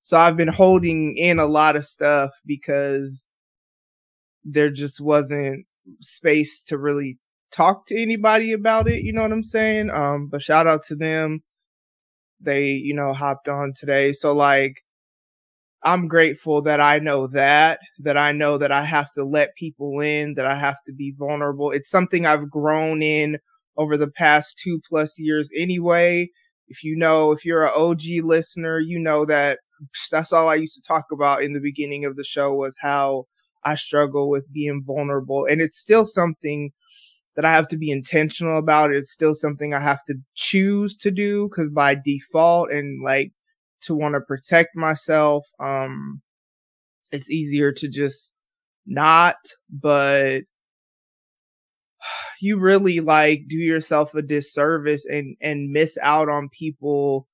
So 0.03 0.17
I've 0.17 0.37
been 0.37 0.47
holding 0.47 1.17
in 1.17 1.37
a 1.39 1.45
lot 1.45 1.75
of 1.75 1.85
stuff 1.85 2.31
because 2.45 3.27
there 4.47 4.69
just 4.69 5.01
wasn't 5.01 5.65
space 6.01 6.63
to 6.63 6.77
really 6.77 7.17
talk 7.51 7.85
to 7.87 8.01
anybody 8.01 8.53
about 8.53 8.87
it. 8.87 9.03
You 9.03 9.13
know 9.13 9.21
what 9.21 9.31
I'm 9.31 9.43
saying? 9.43 9.89
Um, 9.91 10.27
but 10.27 10.41
shout 10.41 10.67
out 10.67 10.83
to 10.85 10.95
them. 10.95 11.43
They, 12.39 12.69
you 12.69 12.93
know, 12.93 13.13
hopped 13.13 13.47
on 13.47 13.73
today. 13.75 14.13
So 14.13 14.33
like, 14.33 14.83
I'm 15.83 16.07
grateful 16.07 16.61
that 16.63 16.81
I 16.81 16.99
know 16.99 17.27
that, 17.27 17.79
that 17.99 18.17
I 18.17 18.31
know 18.31 18.57
that 18.57 18.71
I 18.71 18.83
have 18.83 19.11
to 19.13 19.23
let 19.23 19.55
people 19.55 19.99
in, 19.99 20.33
that 20.35 20.45
I 20.45 20.55
have 20.55 20.77
to 20.87 20.93
be 20.93 21.13
vulnerable. 21.17 21.71
It's 21.71 21.89
something 21.89 22.25
I've 22.25 22.49
grown 22.49 23.01
in 23.01 23.37
over 23.77 23.95
the 23.95 24.09
past 24.09 24.57
two 24.57 24.81
plus 24.87 25.19
years 25.19 25.49
anyway. 25.57 26.29
If 26.67 26.83
you 26.83 26.95
know, 26.95 27.31
if 27.31 27.45
you're 27.45 27.65
an 27.65 27.73
OG 27.75 28.23
listener, 28.23 28.79
you 28.79 28.99
know 28.99 29.25
that 29.25 29.59
that's 30.11 30.33
all 30.33 30.49
I 30.49 30.55
used 30.55 30.75
to 30.75 30.81
talk 30.81 31.05
about 31.11 31.43
in 31.43 31.53
the 31.53 31.59
beginning 31.59 32.05
of 32.05 32.15
the 32.15 32.23
show 32.23 32.53
was 32.55 32.75
how 32.79 33.25
I 33.71 33.75
struggle 33.75 34.29
with 34.29 34.51
being 34.51 34.83
vulnerable. 34.85 35.45
And 35.49 35.61
it's 35.61 35.77
still 35.77 36.05
something 36.05 36.71
that 37.35 37.45
I 37.45 37.51
have 37.51 37.67
to 37.69 37.77
be 37.77 37.91
intentional 37.91 38.57
about. 38.57 38.91
It's 38.91 39.11
still 39.11 39.35
something 39.35 39.73
I 39.73 39.79
have 39.79 40.03
to 40.05 40.15
choose 40.35 40.95
to 40.97 41.11
do 41.11 41.47
because 41.47 41.69
by 41.69 41.95
default 41.95 42.71
and 42.71 43.03
like 43.03 43.31
to 43.81 43.95
want 43.95 44.15
to 44.15 44.21
protect 44.21 44.75
myself. 44.75 45.47
Um, 45.59 46.21
it's 47.11 47.29
easier 47.29 47.71
to 47.73 47.87
just 47.87 48.33
not, 48.85 49.37
but 49.69 50.41
you 52.41 52.59
really 52.59 52.99
like 52.99 53.43
do 53.47 53.57
yourself 53.57 54.15
a 54.15 54.21
disservice 54.21 55.05
and, 55.05 55.35
and 55.41 55.71
miss 55.71 55.97
out 56.01 56.29
on 56.29 56.49
people 56.49 57.27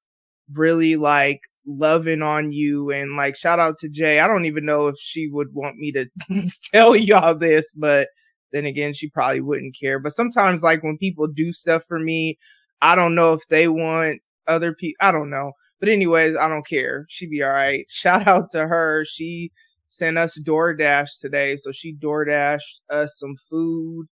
really 0.51 0.95
like 0.95 1.41
loving 1.65 2.21
on 2.21 2.51
you 2.51 2.91
and 2.91 3.15
like 3.15 3.35
shout 3.35 3.59
out 3.59 3.77
to 3.79 3.89
Jay. 3.89 4.19
I 4.19 4.27
don't 4.27 4.45
even 4.45 4.65
know 4.65 4.87
if 4.87 4.97
she 4.99 5.27
would 5.27 5.53
want 5.53 5.77
me 5.77 5.91
to 5.93 6.05
tell 6.71 6.95
y'all 6.95 7.37
this, 7.37 7.71
but 7.71 8.09
then 8.51 8.65
again, 8.65 8.93
she 8.93 9.09
probably 9.09 9.41
wouldn't 9.41 9.75
care. 9.79 9.99
But 9.99 10.13
sometimes 10.13 10.63
like 10.63 10.83
when 10.83 10.97
people 10.97 11.27
do 11.27 11.51
stuff 11.51 11.83
for 11.87 11.99
me, 11.99 12.37
I 12.81 12.95
don't 12.95 13.15
know 13.15 13.33
if 13.33 13.47
they 13.47 13.67
want 13.67 14.21
other 14.47 14.73
people. 14.73 14.97
I 15.01 15.11
don't 15.11 15.29
know. 15.29 15.53
But 15.79 15.89
anyways, 15.89 16.37
I 16.37 16.47
don't 16.47 16.67
care. 16.67 17.05
She'd 17.09 17.29
be 17.29 17.43
all 17.43 17.49
right. 17.49 17.85
Shout 17.89 18.27
out 18.27 18.51
to 18.51 18.67
her. 18.67 19.05
She 19.05 19.51
sent 19.89 20.17
us 20.17 20.37
DoorDash 20.39 21.19
today. 21.19 21.55
So 21.57 21.71
she 21.71 21.93
DoorDashed 21.95 22.79
us 22.89 23.17
some 23.19 23.35
food 23.49 24.07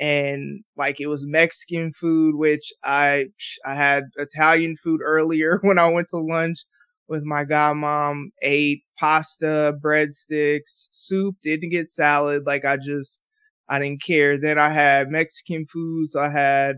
and 0.00 0.64
like 0.76 1.00
it 1.00 1.08
was 1.08 1.26
Mexican 1.26 1.92
food, 1.92 2.36
which 2.36 2.72
I, 2.84 3.26
I 3.66 3.74
had 3.74 4.04
Italian 4.16 4.76
food 4.76 5.00
earlier 5.04 5.58
when 5.62 5.78
I 5.78 5.88
went 5.88 6.08
to 6.08 6.18
lunch 6.18 6.64
with 7.10 7.24
my 7.24 7.44
godmom, 7.44 8.28
ate 8.42 8.84
pasta, 8.98 9.76
breadsticks, 9.84 10.88
soup, 10.92 11.36
didn't 11.42 11.70
get 11.70 11.90
salad. 11.90 12.46
Like 12.46 12.64
I 12.64 12.76
just, 12.78 13.20
I 13.68 13.80
didn't 13.80 14.02
care. 14.02 14.38
Then 14.38 14.58
I 14.58 14.70
had 14.70 15.10
Mexican 15.10 15.66
food. 15.66 16.08
So 16.10 16.20
I 16.20 16.30
had 16.30 16.76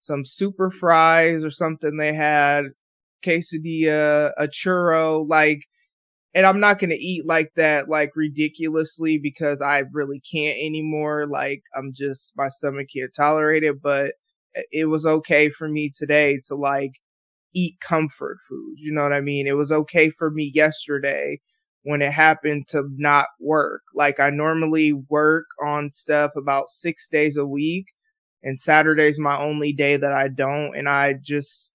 some 0.00 0.24
super 0.24 0.70
fries 0.70 1.44
or 1.44 1.50
something 1.50 1.96
they 1.96 2.12
had 2.12 2.64
quesadilla, 3.24 4.32
a 4.36 4.48
churro, 4.48 5.26
like, 5.28 5.60
and 6.34 6.46
I'm 6.46 6.60
not 6.60 6.78
going 6.78 6.90
to 6.90 6.96
eat 6.96 7.26
like 7.26 7.52
that, 7.56 7.88
like 7.88 8.12
ridiculously 8.16 9.18
because 9.18 9.60
I 9.62 9.84
really 9.92 10.20
can't 10.20 10.58
anymore. 10.58 11.26
Like, 11.26 11.62
I'm 11.76 11.92
just, 11.94 12.32
my 12.36 12.48
stomach 12.48 12.88
can't 12.94 13.14
tolerate 13.14 13.64
it, 13.64 13.80
but 13.82 14.12
eh, 14.56 14.62
it 14.72 14.84
was 14.86 15.06
okay 15.06 15.50
for 15.50 15.68
me 15.68 15.90
today 15.90 16.40
to 16.48 16.54
like 16.56 16.92
eat 17.54 17.80
comfort 17.80 18.38
food. 18.48 18.76
You 18.76 18.92
know 18.92 19.02
what 19.02 19.12
I 19.12 19.20
mean? 19.20 19.46
It 19.46 19.56
was 19.56 19.72
okay 19.72 20.10
for 20.10 20.30
me 20.30 20.50
yesterday 20.54 21.40
when 21.82 22.02
it 22.02 22.12
happened 22.12 22.68
to 22.68 22.84
not 22.96 23.26
work. 23.40 23.82
Like 23.94 24.20
I 24.20 24.30
normally 24.30 24.92
work 24.92 25.46
on 25.64 25.90
stuff 25.90 26.32
about 26.36 26.70
six 26.70 27.08
days 27.08 27.36
a 27.36 27.46
week 27.46 27.86
and 28.42 28.60
Saturday's 28.60 29.18
my 29.18 29.38
only 29.38 29.72
day 29.72 29.96
that 29.96 30.12
I 30.12 30.28
don't. 30.28 30.76
And 30.76 30.88
I 30.88 31.14
just, 31.14 31.72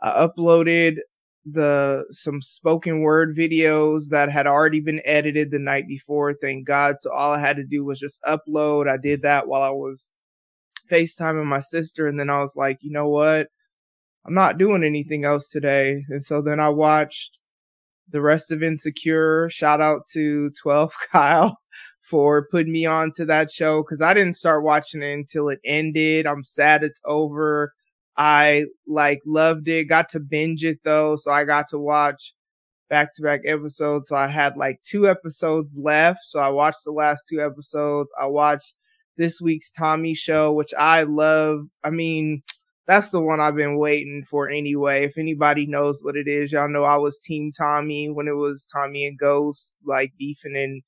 I 0.00 0.10
uploaded 0.26 0.96
the 1.44 2.04
some 2.10 2.40
spoken 2.40 3.00
word 3.00 3.36
videos 3.36 4.08
that 4.10 4.30
had 4.30 4.46
already 4.46 4.80
been 4.80 5.02
edited 5.04 5.50
the 5.50 5.58
night 5.58 5.88
before. 5.88 6.34
Thank 6.34 6.66
God. 6.66 6.96
So 7.00 7.10
all 7.12 7.32
I 7.32 7.40
had 7.40 7.56
to 7.56 7.64
do 7.64 7.84
was 7.84 7.98
just 7.98 8.22
upload. 8.22 8.88
I 8.88 8.96
did 8.96 9.22
that 9.22 9.48
while 9.48 9.62
I 9.62 9.70
was 9.70 10.10
FaceTiming 10.90 11.46
my 11.46 11.60
sister. 11.60 12.06
And 12.06 12.18
then 12.18 12.30
I 12.30 12.40
was 12.40 12.54
like, 12.54 12.78
you 12.82 12.92
know 12.92 13.08
what? 13.08 13.48
I'm 14.24 14.34
not 14.34 14.58
doing 14.58 14.84
anything 14.84 15.24
else 15.24 15.48
today. 15.48 16.04
And 16.08 16.24
so 16.24 16.42
then 16.42 16.60
I 16.60 16.68
watched 16.68 17.40
the 18.10 18.20
rest 18.20 18.50
of 18.50 18.62
Insecure. 18.62 19.50
Shout 19.50 19.80
out 19.80 20.06
to 20.12 20.50
12 20.62 20.92
Kyle 21.12 21.58
for 22.00 22.46
putting 22.50 22.72
me 22.72 22.86
on 22.86 23.12
to 23.12 23.24
that 23.26 23.50
show 23.50 23.82
because 23.82 24.02
I 24.02 24.14
didn't 24.14 24.34
start 24.34 24.64
watching 24.64 25.02
it 25.02 25.12
until 25.12 25.48
it 25.48 25.60
ended. 25.64 26.26
I'm 26.26 26.44
sad 26.44 26.84
it's 26.84 27.00
over. 27.04 27.72
I 28.16 28.66
like 28.86 29.20
loved 29.26 29.68
it. 29.68 29.88
Got 29.88 30.08
to 30.10 30.20
binge 30.20 30.64
it 30.64 30.80
though, 30.84 31.16
so 31.16 31.30
I 31.32 31.44
got 31.44 31.68
to 31.70 31.78
watch 31.78 32.34
back 32.90 33.14
to 33.14 33.22
back 33.22 33.40
episodes. 33.46 34.10
So 34.10 34.16
I 34.16 34.26
had 34.26 34.56
like 34.56 34.82
two 34.82 35.08
episodes 35.08 35.78
left. 35.82 36.20
So 36.24 36.38
I 36.38 36.50
watched 36.50 36.84
the 36.84 36.92
last 36.92 37.26
two 37.28 37.40
episodes. 37.40 38.10
I 38.20 38.26
watched 38.26 38.74
this 39.16 39.40
week's 39.40 39.70
Tommy 39.70 40.14
show, 40.14 40.52
which 40.52 40.74
I 40.78 41.04
love. 41.04 41.66
I 41.84 41.90
mean, 41.90 42.42
that's 42.86 43.10
the 43.10 43.20
one 43.20 43.40
I've 43.40 43.56
been 43.56 43.78
waiting 43.78 44.24
for 44.28 44.48
anyway. 44.48 45.04
If 45.04 45.16
anybody 45.16 45.66
knows 45.66 46.02
what 46.02 46.16
it 46.16 46.26
is, 46.26 46.52
y'all 46.52 46.68
know 46.68 46.84
I 46.84 46.96
was 46.96 47.18
Team 47.18 47.52
Tommy 47.56 48.10
when 48.10 48.28
it 48.28 48.36
was 48.36 48.66
Tommy 48.72 49.06
and 49.06 49.18
Ghost, 49.18 49.76
like 49.84 50.12
beefing 50.18 50.56
in 50.56 50.82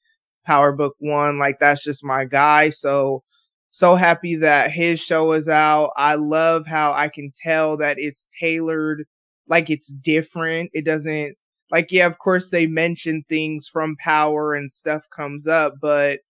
Power 0.44 0.72
Book 0.72 0.94
One. 0.98 1.38
Like 1.38 1.58
that's 1.60 1.84
just 1.84 2.04
my 2.04 2.24
guy. 2.24 2.70
So 2.70 3.22
so 3.70 3.96
happy 3.96 4.36
that 4.36 4.70
his 4.70 5.00
show 5.00 5.32
is 5.32 5.48
out. 5.48 5.90
I 5.96 6.14
love 6.16 6.66
how 6.66 6.92
I 6.92 7.08
can 7.08 7.32
tell 7.42 7.76
that 7.78 7.96
it's 7.98 8.28
tailored 8.40 9.04
like 9.48 9.70
it's 9.70 9.92
different. 9.92 10.70
It 10.74 10.84
doesn't 10.84 11.36
like 11.70 11.92
yeah, 11.92 12.06
of 12.06 12.18
course 12.18 12.50
they 12.50 12.66
mention 12.66 13.24
things 13.28 13.68
from 13.68 13.96
power 13.98 14.54
and 14.54 14.70
stuff 14.70 15.04
comes 15.10 15.46
up, 15.46 15.74
but 15.80 16.20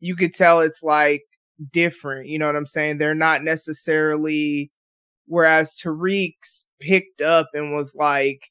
you 0.00 0.16
could 0.16 0.34
tell 0.34 0.60
it's 0.60 0.82
like 0.82 1.22
different. 1.72 2.28
You 2.28 2.38
know 2.38 2.46
what 2.46 2.56
I'm 2.56 2.66
saying? 2.66 2.98
They're 2.98 3.14
not 3.14 3.44
necessarily 3.44 4.70
whereas 5.26 5.76
Tariq's 5.76 6.64
picked 6.80 7.20
up 7.20 7.50
and 7.54 7.74
was 7.74 7.94
like 7.94 8.50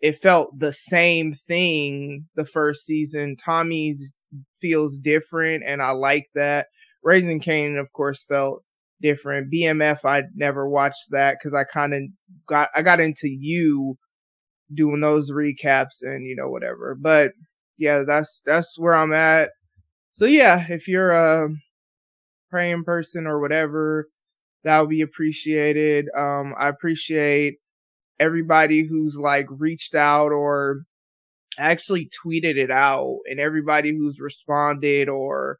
it 0.00 0.16
felt 0.16 0.58
the 0.58 0.72
same 0.72 1.34
thing 1.34 2.26
the 2.34 2.44
first 2.44 2.84
season. 2.84 3.36
Tommy's 3.36 4.12
feels 4.60 4.98
different 4.98 5.62
and 5.66 5.82
I 5.82 5.90
like 5.90 6.28
that. 6.34 6.66
Raising 7.02 7.40
Kanan, 7.40 7.78
of 7.78 7.92
course, 7.92 8.24
felt 8.24 8.62
different. 9.00 9.52
BMF, 9.52 10.04
I 10.04 10.24
never 10.34 10.68
watched 10.68 11.10
that 11.10 11.38
because 11.38 11.54
I 11.54 11.64
kind 11.64 11.94
of 11.94 12.02
got 12.46 12.70
I 12.74 12.82
got 12.82 13.00
into 13.00 13.28
you 13.28 13.96
doing 14.74 15.00
those 15.00 15.30
recaps 15.30 16.02
and 16.02 16.26
you 16.26 16.34
know 16.36 16.48
whatever. 16.48 16.94
But 16.94 17.32
yeah, 17.78 18.04
that's 18.06 18.42
that's 18.46 18.78
where 18.78 18.94
I'm 18.94 19.12
at. 19.12 19.50
So 20.12 20.24
yeah, 20.24 20.66
if 20.68 20.88
you're 20.88 21.10
a 21.10 21.48
praying 22.50 22.84
person 22.84 23.26
or 23.26 23.40
whatever, 23.40 24.08
that 24.64 24.80
would 24.80 24.90
be 24.90 25.02
appreciated. 25.02 26.08
Um, 26.16 26.54
I 26.58 26.68
appreciate 26.68 27.58
everybody 28.20 28.86
who's 28.86 29.18
like 29.18 29.46
reached 29.50 29.94
out 29.94 30.30
or 30.32 30.84
actually 31.58 32.08
tweeted 32.24 32.56
it 32.56 32.70
out 32.70 33.18
and 33.28 33.40
everybody 33.40 33.90
who's 33.90 34.20
responded 34.20 35.08
or 35.08 35.58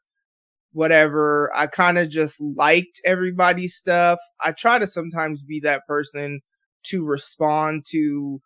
whatever. 0.71 1.51
I 1.53 1.67
kind 1.67 1.97
of 1.97 2.09
just 2.09 2.41
liked 2.41 3.01
everybody's 3.05 3.75
stuff. 3.75 4.19
I 4.41 4.51
try 4.51 4.79
to 4.79 4.87
sometimes 4.87 5.43
be 5.43 5.59
that 5.61 5.85
person 5.87 6.41
to 6.85 7.05
respond 7.05 7.85
to 7.89 8.41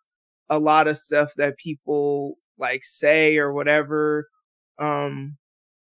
a 0.50 0.58
lot 0.58 0.88
of 0.88 0.98
stuff 0.98 1.32
that 1.36 1.58
people 1.58 2.36
like 2.58 2.84
say 2.84 3.38
or 3.38 3.52
whatever. 3.52 4.28
Um, 4.78 5.36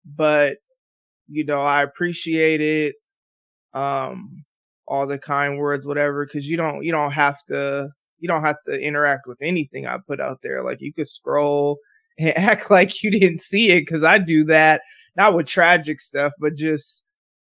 but 0.06 0.58
you 1.28 1.46
know, 1.46 1.62
I 1.62 1.84
appreciate 1.84 2.62
it. 2.62 2.96
Um, 3.74 4.44
all 4.90 5.08
the 5.08 5.20
kind 5.20 5.58
words, 5.58 5.88
whatever, 5.88 6.26
cause 6.26 6.46
you 6.46 6.58
don't, 6.58 6.84
you 6.84 6.92
don't 6.92 7.12
have 7.12 7.42
to, 7.46 7.90
you 8.20 8.28
don't 8.28 8.44
have 8.44 8.58
to 8.66 8.78
interact 8.80 9.28
with 9.28 9.38
anything 9.42 9.88
I 9.88 9.98
put 10.06 10.20
out 10.20 10.40
there. 10.44 10.64
Like 10.64 10.82
you 10.82 10.94
could 10.94 11.08
scroll 11.08 11.78
and 12.20 12.38
act 12.38 12.70
like 12.70 13.04
you 13.04 13.12
didn't 13.12 13.42
see 13.42 13.70
it. 13.70 13.86
Cause 13.86 14.04
I 14.04 14.18
do 14.18 14.44
that 14.46 14.82
not 15.16 15.36
with 15.36 15.48
tragic 15.48 16.00
stuff, 16.00 16.34
but 16.40 16.56
just 16.56 17.04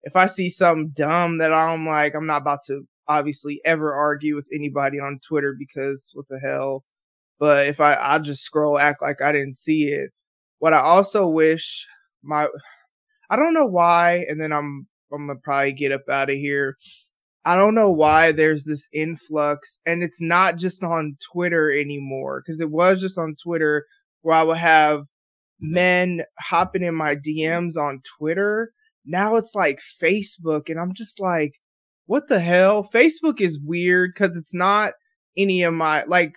if 0.03 0.15
I 0.15 0.25
see 0.25 0.49
something 0.49 0.93
dumb 0.95 1.37
that 1.39 1.53
I'm 1.53 1.85
like, 1.85 2.15
I'm 2.15 2.25
not 2.25 2.41
about 2.41 2.59
to 2.67 2.87
obviously 3.07 3.61
ever 3.65 3.93
argue 3.93 4.35
with 4.35 4.47
anybody 4.53 4.99
on 4.99 5.19
Twitter 5.25 5.55
because 5.57 6.11
what 6.13 6.27
the 6.29 6.39
hell. 6.39 6.83
But 7.39 7.67
if 7.67 7.79
I, 7.79 7.93
I'll 7.93 8.21
just 8.21 8.43
scroll, 8.43 8.79
act 8.79 9.01
like 9.01 9.21
I 9.21 9.31
didn't 9.31 9.55
see 9.55 9.89
it. 9.89 10.11
What 10.59 10.73
I 10.73 10.79
also 10.79 11.27
wish 11.27 11.85
my, 12.23 12.47
I 13.29 13.35
don't 13.35 13.53
know 13.53 13.65
why, 13.65 14.25
and 14.29 14.41
then 14.41 14.51
I'm, 14.51 14.87
I'm 15.13 15.27
gonna 15.27 15.39
probably 15.43 15.73
get 15.73 15.91
up 15.91 16.07
out 16.09 16.29
of 16.29 16.37
here. 16.37 16.77
I 17.47 17.55
don't 17.55 17.75
know 17.75 17.89
why 17.89 18.33
there's 18.33 18.65
this 18.65 18.89
influx 18.91 19.79
and 19.85 20.03
it's 20.03 20.21
not 20.21 20.57
just 20.57 20.83
on 20.83 21.15
Twitter 21.31 21.71
anymore 21.71 22.41
because 22.41 22.59
it 22.59 22.71
was 22.71 22.99
just 22.99 23.17
on 23.17 23.37
Twitter 23.41 23.85
where 24.21 24.35
I 24.35 24.43
would 24.43 24.57
have 24.57 24.99
mm-hmm. 24.99 25.73
men 25.73 26.21
hopping 26.41 26.83
in 26.83 26.93
my 26.93 27.15
DMs 27.15 27.77
on 27.77 28.01
Twitter. 28.19 28.73
Now 29.05 29.37
it's 29.37 29.55
like 29.55 29.79
Facebook, 30.03 30.63
and 30.67 30.77
I'm 30.77 30.93
just 30.93 31.21
like, 31.21 31.53
what 32.05 32.27
the 32.27 32.41
hell? 32.41 32.89
Facebook 32.93 33.39
is 33.39 33.57
weird 33.63 34.11
because 34.13 34.35
it's 34.35 34.53
not 34.53 34.91
any 35.37 35.63
of 35.63 35.73
my 35.73 36.03
like 36.03 36.33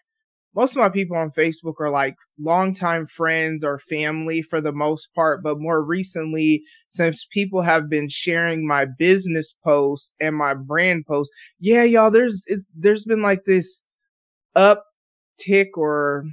most 0.55 0.73
of 0.73 0.81
my 0.81 0.89
people 0.89 1.17
on 1.17 1.31
Facebook 1.31 1.75
are 1.81 1.91
like 1.91 2.17
longtime 2.39 3.07
friends 3.07 3.63
or 3.63 3.79
family 3.79 4.43
for 4.43 4.61
the 4.61 4.73
most 4.73 5.15
part, 5.15 5.43
but 5.43 5.61
more 5.61 5.83
recently, 5.83 6.63
since 6.91 7.27
people 7.31 7.63
have 7.63 7.89
been 7.89 8.09
sharing 8.09 8.67
my 8.67 8.85
business 8.85 9.55
posts 9.65 10.15
and 10.21 10.37
my 10.37 10.55
brand 10.55 11.07
posts, 11.07 11.35
yeah, 11.61 11.85
y'all, 11.85 12.11
there's 12.11 12.45
it's 12.47 12.73
there's 12.77 13.05
been 13.05 13.23
like 13.23 13.45
this 13.45 13.83
uptick 14.57 15.69
or 15.77 16.25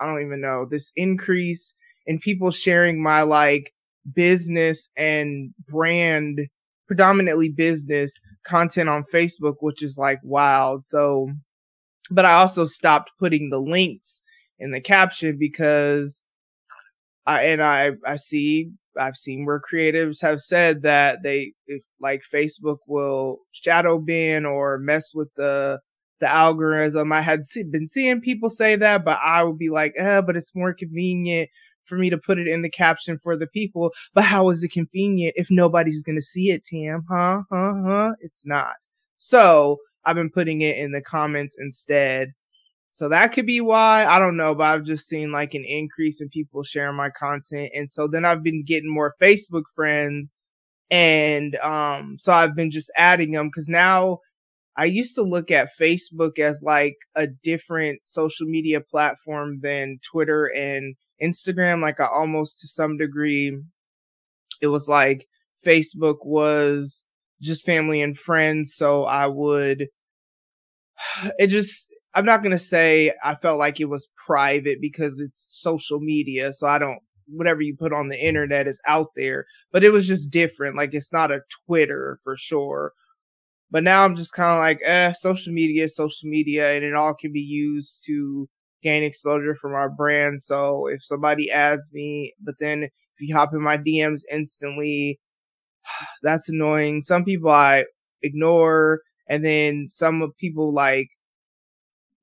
I 0.00 0.06
don't 0.06 0.24
even 0.24 0.40
know, 0.40 0.66
this 0.70 0.92
increase 0.96 1.74
in 2.06 2.18
people 2.18 2.50
sharing 2.50 3.02
my 3.02 3.22
like 3.22 3.72
business 4.14 4.88
and 4.96 5.52
brand, 5.68 6.48
predominantly 6.86 7.50
business 7.50 8.18
content 8.44 8.88
on 8.88 9.04
Facebook, 9.04 9.56
which 9.60 9.82
is 9.82 9.98
like 9.98 10.20
wild. 10.22 10.84
So, 10.84 11.30
but 12.10 12.24
I 12.24 12.34
also 12.34 12.66
stopped 12.66 13.10
putting 13.18 13.50
the 13.50 13.60
links 13.60 14.22
in 14.58 14.72
the 14.72 14.80
caption 14.80 15.36
because 15.38 16.22
I, 17.26 17.44
and 17.44 17.62
I, 17.62 17.92
I 18.06 18.16
see, 18.16 18.70
I've 18.98 19.16
seen 19.16 19.44
where 19.44 19.60
creatives 19.60 20.20
have 20.22 20.40
said 20.40 20.82
that 20.82 21.22
they, 21.22 21.52
if 21.66 21.82
like 22.00 22.22
Facebook 22.32 22.78
will 22.86 23.40
shadow 23.52 23.98
ban 23.98 24.46
or 24.46 24.78
mess 24.78 25.14
with 25.14 25.28
the, 25.36 25.80
the 26.20 26.28
algorithm. 26.28 27.12
I 27.12 27.20
had 27.20 27.42
been 27.70 27.86
seeing 27.86 28.20
people 28.20 28.50
say 28.50 28.76
that, 28.76 29.04
but 29.04 29.18
I 29.24 29.42
would 29.42 29.58
be 29.58 29.70
like, 29.70 29.94
eh, 29.96 30.20
but 30.20 30.36
it's 30.36 30.54
more 30.54 30.74
convenient 30.74 31.48
for 31.84 31.96
me 31.96 32.10
to 32.10 32.18
put 32.18 32.38
it 32.38 32.48
in 32.48 32.62
the 32.62 32.70
caption 32.70 33.18
for 33.18 33.36
the 33.36 33.46
people. 33.46 33.92
But 34.14 34.24
how 34.24 34.48
is 34.50 34.62
it 34.62 34.72
convenient 34.72 35.34
if 35.36 35.48
nobody's 35.50 36.02
going 36.02 36.16
to 36.16 36.22
see 36.22 36.50
it, 36.50 36.64
Tam? 36.64 37.04
Huh? 37.08 37.42
Huh? 37.50 37.74
Huh? 37.84 38.12
It's 38.20 38.44
not. 38.44 38.74
So 39.18 39.78
I've 40.04 40.16
been 40.16 40.30
putting 40.30 40.62
it 40.62 40.76
in 40.76 40.92
the 40.92 41.02
comments 41.02 41.56
instead. 41.58 42.32
So 42.90 43.08
that 43.10 43.32
could 43.32 43.46
be 43.46 43.60
why. 43.60 44.04
I 44.06 44.18
don't 44.18 44.36
know, 44.36 44.54
but 44.54 44.64
I've 44.64 44.84
just 44.84 45.06
seen 45.06 45.30
like 45.30 45.54
an 45.54 45.64
increase 45.66 46.20
in 46.20 46.28
people 46.30 46.62
sharing 46.62 46.96
my 46.96 47.10
content. 47.10 47.70
And 47.74 47.90
so 47.90 48.08
then 48.08 48.24
I've 48.24 48.42
been 48.42 48.64
getting 48.64 48.92
more 48.92 49.14
Facebook 49.20 49.64
friends. 49.74 50.34
And, 50.90 51.56
um, 51.56 52.16
so 52.18 52.32
I've 52.32 52.56
been 52.56 52.70
just 52.70 52.90
adding 52.96 53.32
them 53.32 53.48
because 53.48 53.68
now 53.68 54.20
I 54.78 54.84
used 54.84 55.16
to 55.16 55.22
look 55.22 55.50
at 55.50 55.70
Facebook 55.78 56.38
as 56.38 56.62
like 56.62 56.96
a 57.16 57.26
different 57.26 58.00
social 58.04 58.46
media 58.46 58.80
platform 58.80 59.60
than 59.60 59.98
Twitter 60.08 60.46
and 60.46 60.94
Instagram, 61.22 61.82
like 61.82 61.98
I 62.00 62.06
almost 62.06 62.60
to 62.60 62.68
some 62.68 62.96
degree, 62.96 63.58
it 64.60 64.68
was 64.68 64.88
like 64.88 65.26
Facebook 65.66 66.18
was 66.22 67.04
just 67.40 67.66
family 67.66 68.02
and 68.02 68.18
friends. 68.18 68.74
So 68.74 69.04
I 69.04 69.26
would, 69.26 69.88
it 71.38 71.48
just, 71.48 71.90
I'm 72.14 72.24
not 72.24 72.42
going 72.42 72.52
to 72.52 72.58
say 72.58 73.12
I 73.22 73.34
felt 73.34 73.58
like 73.58 73.80
it 73.80 73.88
was 73.88 74.08
private 74.26 74.80
because 74.80 75.20
it's 75.20 75.46
social 75.48 76.00
media. 76.00 76.52
So 76.52 76.66
I 76.66 76.78
don't, 76.78 76.98
whatever 77.26 77.60
you 77.60 77.76
put 77.76 77.92
on 77.92 78.08
the 78.08 78.18
internet 78.18 78.66
is 78.66 78.80
out 78.86 79.08
there, 79.14 79.46
but 79.70 79.84
it 79.84 79.90
was 79.90 80.06
just 80.06 80.30
different. 80.30 80.76
Like 80.76 80.94
it's 80.94 81.12
not 81.12 81.30
a 81.30 81.42
Twitter 81.66 82.18
for 82.24 82.36
sure. 82.36 82.92
But 83.70 83.84
now 83.84 84.04
I'm 84.04 84.16
just 84.16 84.32
kind 84.32 84.50
of 84.50 84.58
like, 84.58 84.80
eh, 84.82 85.12
social 85.12 85.52
media, 85.52 85.88
social 85.88 86.28
media, 86.28 86.74
and 86.74 86.84
it 86.84 86.94
all 86.94 87.14
can 87.14 87.32
be 87.32 87.40
used 87.40 88.02
to 88.06 88.48
gain 88.82 89.02
exposure 89.02 89.54
from 89.54 89.74
our 89.74 89.90
brand. 89.90 90.42
So 90.42 90.86
if 90.86 91.04
somebody 91.04 91.50
adds 91.50 91.90
me, 91.92 92.32
but 92.40 92.54
then 92.60 92.84
if 92.84 93.28
you 93.28 93.34
hop 93.34 93.52
in 93.52 93.62
my 93.62 93.76
DMs 93.76 94.22
instantly, 94.32 95.20
that's 96.22 96.48
annoying. 96.48 97.02
Some 97.02 97.24
people 97.24 97.50
I 97.50 97.84
ignore, 98.22 99.00
and 99.28 99.44
then 99.44 99.86
some 99.88 100.32
people 100.38 100.72
like 100.72 101.08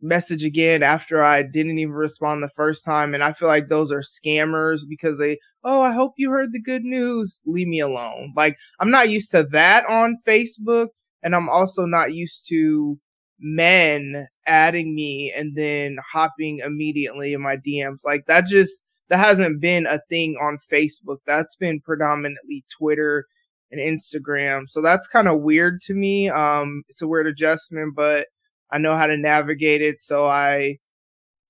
message 0.01 0.43
again 0.43 0.84
after 0.84 1.23
I 1.23 1.41
didn't 1.41 1.80
even 1.80 1.93
respond 1.93 2.41
the 2.43 2.49
first 2.49 2.86
time. 2.86 3.13
And 3.13 3.23
I 3.23 3.34
feel 3.34 3.47
like 3.47 3.67
those 3.67 3.91
are 3.91 4.01
scammers 4.01 4.82
because 4.88 5.17
they, 5.17 5.39
oh, 5.63 5.82
I 5.82 5.91
hope 5.91 6.13
you 6.17 6.30
heard 6.30 6.51
the 6.51 6.62
good 6.62 6.84
news. 6.84 7.41
Leave 7.45 7.67
me 7.67 7.80
alone. 7.80 8.34
Like 8.36 8.58
I'm 8.80 8.91
not 8.91 9.10
used 9.10 9.32
to 9.32 9.43
that 9.51 9.86
on 9.89 10.17
Facebook. 10.25 10.88
And 11.23 11.36
I'm 11.36 11.49
also 11.49 11.86
not 11.86 12.13
used 12.13 12.47
to 12.49 12.99
men 13.39 14.28
adding 14.45 14.93
me 14.93 15.34
and 15.36 15.56
then 15.58 15.97
hopping 16.13 16.60
immediately 16.63 17.34
in 17.34 17.41
my 17.41 17.58
DMs. 17.58 18.06
Like 18.06 18.28
that 18.28 18.45
just, 18.45 18.84
that 19.10 19.17
hasn't 19.17 19.60
been 19.60 19.88
a 19.88 19.99
thing 20.10 20.36
on 20.41 20.60
Facebook. 20.71 21.17
That's 21.25 21.56
been 21.56 21.82
predominantly 21.82 22.63
Twitter 22.69 23.25
and 23.71 23.82
Instagram. 23.82 24.69
So 24.69 24.82
that's 24.82 25.08
kind 25.08 25.28
of 25.28 25.41
weird 25.41 25.82
to 25.82 25.93
me. 25.93 26.30
Um, 26.30 26.84
it's 26.89 27.01
a 27.01 27.08
weird 27.08 27.28
adjustment, 27.28 27.95
but 27.95 28.28
I 28.71 28.78
know 28.78 28.95
how 28.95 29.08
to 29.08 29.17
navigate 29.17 29.82
it. 29.82 30.01
So 30.01 30.25
I, 30.25 30.78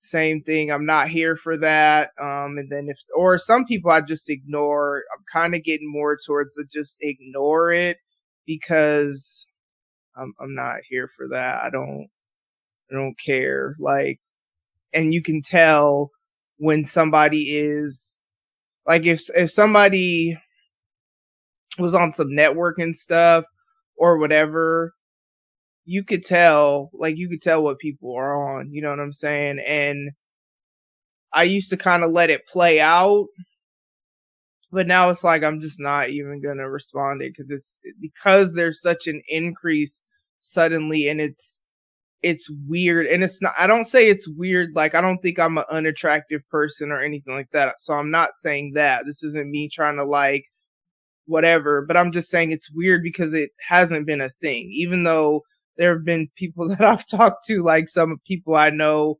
same 0.00 0.42
thing. 0.42 0.70
I'm 0.70 0.86
not 0.86 1.08
here 1.08 1.36
for 1.36 1.56
that. 1.58 2.10
Um, 2.20 2.58
and 2.58 2.70
then 2.70 2.88
if, 2.88 3.00
or 3.14 3.38
some 3.38 3.64
people 3.64 3.90
I 3.90 4.00
just 4.00 4.30
ignore. 4.30 5.02
I'm 5.12 5.24
kind 5.32 5.54
of 5.54 5.64
getting 5.64 5.90
more 5.90 6.16
towards 6.16 6.54
the 6.54 6.64
just 6.70 6.98
ignore 7.00 7.72
it 7.72 7.98
because 8.46 9.46
I'm 10.16 10.34
I'm 10.40 10.54
not 10.54 10.78
here 10.88 11.08
for 11.08 11.28
that. 11.28 11.62
I 11.62 11.70
don't 11.70 12.08
I 12.90 12.94
don't 12.94 13.18
care. 13.18 13.74
Like 13.78 14.20
and 14.92 15.12
you 15.12 15.22
can 15.22 15.42
tell 15.42 16.10
when 16.58 16.84
somebody 16.84 17.56
is 17.56 18.20
like 18.86 19.06
if 19.06 19.28
if 19.34 19.50
somebody 19.50 20.38
was 21.78 21.94
on 21.94 22.12
some 22.12 22.28
networking 22.28 22.94
stuff 22.94 23.44
or 23.96 24.18
whatever 24.18 24.92
you 25.86 26.02
could 26.04 26.24
tell, 26.24 26.90
like 26.92 27.16
you 27.16 27.28
could 27.28 27.40
tell 27.40 27.62
what 27.62 27.78
people 27.78 28.14
are 28.14 28.58
on, 28.58 28.70
you 28.72 28.82
know 28.82 28.90
what 28.90 29.00
I'm 29.00 29.12
saying? 29.12 29.60
And 29.66 30.10
I 31.32 31.44
used 31.44 31.70
to 31.70 31.76
kind 31.76 32.02
of 32.02 32.10
let 32.10 32.28
it 32.28 32.46
play 32.48 32.80
out, 32.80 33.28
but 34.72 34.88
now 34.88 35.10
it's 35.10 35.22
like 35.24 35.44
I'm 35.44 35.60
just 35.60 35.80
not 35.80 36.10
even 36.10 36.42
going 36.42 36.58
to 36.58 36.68
respond 36.68 37.22
it 37.22 37.34
because 37.36 37.50
it's 37.50 37.80
because 38.00 38.54
there's 38.54 38.82
such 38.82 39.06
an 39.06 39.22
increase 39.28 40.02
suddenly 40.40 41.08
and 41.08 41.20
it's 41.20 41.60
it's 42.22 42.50
weird 42.66 43.06
and 43.06 43.22
it's 43.22 43.40
not 43.40 43.52
I 43.58 43.66
don't 43.66 43.86
say 43.86 44.08
it's 44.08 44.28
weird 44.28 44.70
like 44.74 44.94
I 44.94 45.00
don't 45.00 45.18
think 45.18 45.38
I'm 45.38 45.58
an 45.58 45.64
unattractive 45.70 46.42
person 46.50 46.90
or 46.90 47.00
anything 47.00 47.34
like 47.34 47.50
that. 47.52 47.76
So 47.80 47.94
I'm 47.94 48.10
not 48.10 48.36
saying 48.36 48.72
that. 48.74 49.06
This 49.06 49.22
isn't 49.22 49.50
me 49.50 49.68
trying 49.68 49.96
to 49.96 50.04
like 50.04 50.44
whatever, 51.26 51.82
but 51.82 51.96
I'm 51.96 52.12
just 52.12 52.30
saying 52.30 52.52
it's 52.52 52.70
weird 52.70 53.02
because 53.02 53.34
it 53.34 53.50
hasn't 53.66 54.06
been 54.06 54.20
a 54.20 54.30
thing 54.40 54.70
even 54.72 55.02
though 55.02 55.42
there 55.76 55.94
have 55.94 56.04
been 56.04 56.28
people 56.36 56.68
that 56.70 56.82
I've 56.82 57.06
talked 57.06 57.46
to 57.46 57.62
like 57.62 57.88
some 57.88 58.18
people 58.26 58.54
I 58.56 58.70
know 58.70 59.18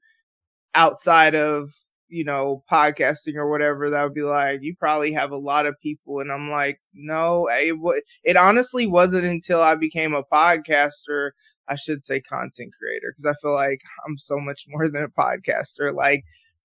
outside 0.75 1.35
of 1.35 1.71
you 2.09 2.25
know, 2.25 2.63
podcasting 2.71 3.35
or 3.35 3.51
whatever, 3.51 3.91
that 3.91 4.03
would 4.03 4.15
be 4.15 4.23
like, 4.23 4.63
you 4.63 4.75
probably 4.77 5.13
have 5.13 5.33
a 5.33 5.37
lot 5.37 5.67
of 5.67 5.81
people. 5.81 6.21
And 6.21 6.31
I'm 6.31 6.51
like, 6.51 6.81
no, 6.95 7.49
it, 7.51 7.77
it 8.25 8.37
honestly 8.37 8.87
wasn't 8.87 9.27
until 9.27 9.61
I 9.61 9.75
became 9.75 10.15
a 10.15 10.23
podcaster, 10.23 11.31
I 11.69 11.77
should 11.77 12.05
say 12.05 12.21
content 12.21 12.73
creator, 12.79 13.13
because 13.13 13.27
I 13.27 13.35
feel 13.43 13.55
like 13.55 13.81
I'm 14.07 14.19
so 14.19 14.39
much 14.39 14.67
more 14.69 14.89
than 14.89 15.03
a 15.03 15.09
podcaster. 15.09 15.93
Like, 15.93 16.25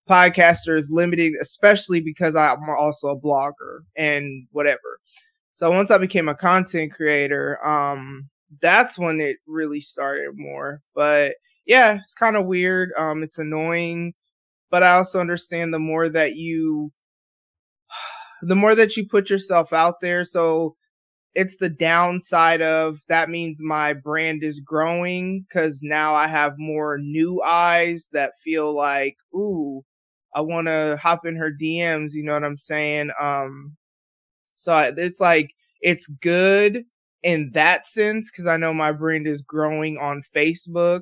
podcaster 0.09 0.77
is 0.77 0.91
limited, 0.91 1.33
especially 1.41 2.01
because 2.01 2.35
I'm 2.35 2.69
also 2.77 3.09
a 3.09 3.19
blogger 3.19 3.79
and 3.95 4.47
whatever. 4.51 4.99
So 5.55 5.69
once 5.71 5.91
I 5.91 5.97
became 5.97 6.29
a 6.29 6.35
content 6.35 6.93
creator, 6.93 7.63
um, 7.65 8.29
that's 8.61 8.97
when 8.97 9.21
it 9.21 9.37
really 9.47 9.81
started 9.81 10.31
more. 10.35 10.81
But 10.95 11.35
yeah, 11.65 11.97
it's 11.97 12.13
kind 12.13 12.35
of 12.35 12.45
weird. 12.47 12.91
Um, 12.97 13.23
it's 13.23 13.37
annoying 13.39 14.13
but 14.71 14.83
I 14.83 14.93
also 14.93 15.19
understand 15.19 15.73
the 15.73 15.79
more 15.79 16.09
that 16.09 16.35
you 16.35 16.91
the 18.41 18.55
more 18.55 18.75
that 18.75 18.97
you 18.97 19.07
put 19.07 19.29
yourself 19.29 19.73
out 19.73 19.95
there 20.01 20.23
so 20.25 20.75
it's 21.35 21.57
the 21.57 21.69
downside 21.69 22.61
of 22.61 22.99
that 23.09 23.29
means 23.29 23.61
my 23.63 23.93
brand 23.93 24.43
is 24.43 24.59
growing 24.61 25.45
cuz 25.51 25.81
now 25.83 26.15
I 26.15 26.27
have 26.27 26.55
more 26.59 26.97
new 26.99 27.41
eyes 27.43 28.09
that 28.13 28.33
feel 28.43 28.75
like 28.75 29.17
ooh 29.35 29.83
I 30.35 30.41
want 30.41 30.67
to 30.67 30.97
hop 31.01 31.25
in 31.25 31.35
her 31.37 31.51
DMs, 31.51 32.13
you 32.13 32.23
know 32.23 32.33
what 32.33 32.43
I'm 32.45 32.57
saying? 32.57 33.11
Um 33.21 33.77
so 34.61 34.93
it's 34.97 35.19
like 35.19 35.53
it's 35.81 36.07
good 36.07 36.83
in 37.23 37.51
that 37.53 37.87
sense 37.87 38.31
cuz 38.31 38.47
I 38.47 38.57
know 38.57 38.73
my 38.73 38.91
brand 38.91 39.27
is 39.27 39.41
growing 39.41 39.97
on 39.97 40.23
Facebook, 40.35 41.01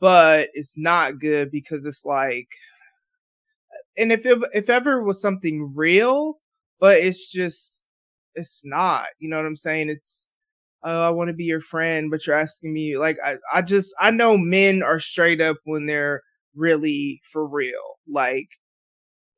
but 0.00 0.50
it's 0.54 0.76
not 0.78 1.18
good 1.18 1.50
because 1.50 1.86
it's 1.86 2.04
like 2.04 2.48
and 3.96 4.12
if 4.12 4.26
it, 4.26 4.38
if 4.52 4.70
ever 4.70 5.02
was 5.02 5.20
something 5.20 5.72
real, 5.74 6.40
but 6.80 6.98
it's 6.98 7.30
just 7.30 7.84
it's 8.34 8.62
not. 8.64 9.06
You 9.18 9.30
know 9.30 9.36
what 9.36 9.46
I'm 9.46 9.56
saying? 9.56 9.88
It's 9.90 10.26
oh, 10.84 11.02
I 11.02 11.10
want 11.10 11.28
to 11.28 11.34
be 11.34 11.44
your 11.44 11.60
friend, 11.60 12.10
but 12.10 12.26
you're 12.26 12.36
asking 12.36 12.72
me 12.72 12.96
like 12.98 13.18
I 13.24 13.36
I 13.52 13.62
just 13.62 13.94
I 14.00 14.10
know 14.10 14.36
men 14.36 14.82
are 14.82 15.00
straight 15.00 15.40
up 15.40 15.58
when 15.64 15.86
they're 15.86 16.22
really 16.54 17.20
for 17.32 17.46
real. 17.46 17.98
Like 18.08 18.48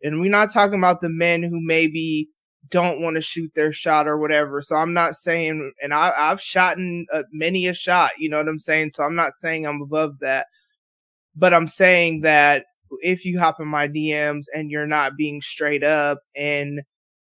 and 0.02 0.20
we're 0.20 0.30
not 0.30 0.52
talking 0.52 0.78
about 0.78 1.00
the 1.00 1.08
men 1.08 1.42
who 1.42 1.60
maybe 1.60 2.28
don't 2.70 3.00
want 3.00 3.16
to 3.16 3.20
shoot 3.20 3.50
their 3.54 3.72
shot 3.72 4.06
or 4.06 4.18
whatever. 4.18 4.62
So 4.62 4.76
I'm 4.76 4.92
not 4.92 5.14
saying, 5.14 5.72
and 5.82 5.92
I, 5.92 6.12
I've 6.16 6.40
shot 6.40 6.78
in 6.78 7.06
uh, 7.12 7.22
many 7.32 7.66
a 7.66 7.74
shot, 7.74 8.12
you 8.18 8.28
know 8.28 8.38
what 8.38 8.48
I'm 8.48 8.58
saying? 8.58 8.92
So 8.94 9.04
I'm 9.04 9.14
not 9.14 9.36
saying 9.36 9.66
I'm 9.66 9.82
above 9.82 10.18
that, 10.20 10.46
but 11.34 11.54
I'm 11.54 11.68
saying 11.68 12.22
that 12.22 12.64
if 13.02 13.24
you 13.24 13.38
hop 13.38 13.60
in 13.60 13.68
my 13.68 13.88
DMs 13.88 14.44
and 14.54 14.70
you're 14.70 14.86
not 14.86 15.16
being 15.16 15.42
straight 15.42 15.84
up 15.84 16.20
and 16.34 16.80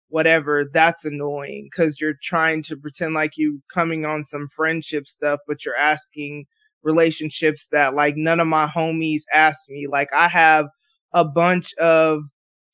whatever, 0.10 0.66
that's 0.72 1.06
annoying 1.06 1.68
because 1.72 2.00
you're 2.00 2.18
trying 2.22 2.62
to 2.64 2.78
pretend 2.78 3.14
like 3.14 3.38
you 3.38 3.62
coming 3.74 4.06
on 4.06 4.26
some 4.26 4.48
friendship 4.48 5.08
stuff, 5.08 5.40
but 5.48 5.66
you're 5.66 5.78
asking 5.78 6.46
relationships 6.84 7.68
that 7.72 7.96
like 7.96 8.16
none 8.16 8.40
of 8.40 8.48
my 8.48 8.68
homies 8.68 9.24
ask 9.34 9.70
me. 9.70 9.88
Like 9.90 10.10
I 10.14 10.28
have 10.28 10.68
a 11.14 11.26
bunch 11.26 11.74
of 11.76 12.22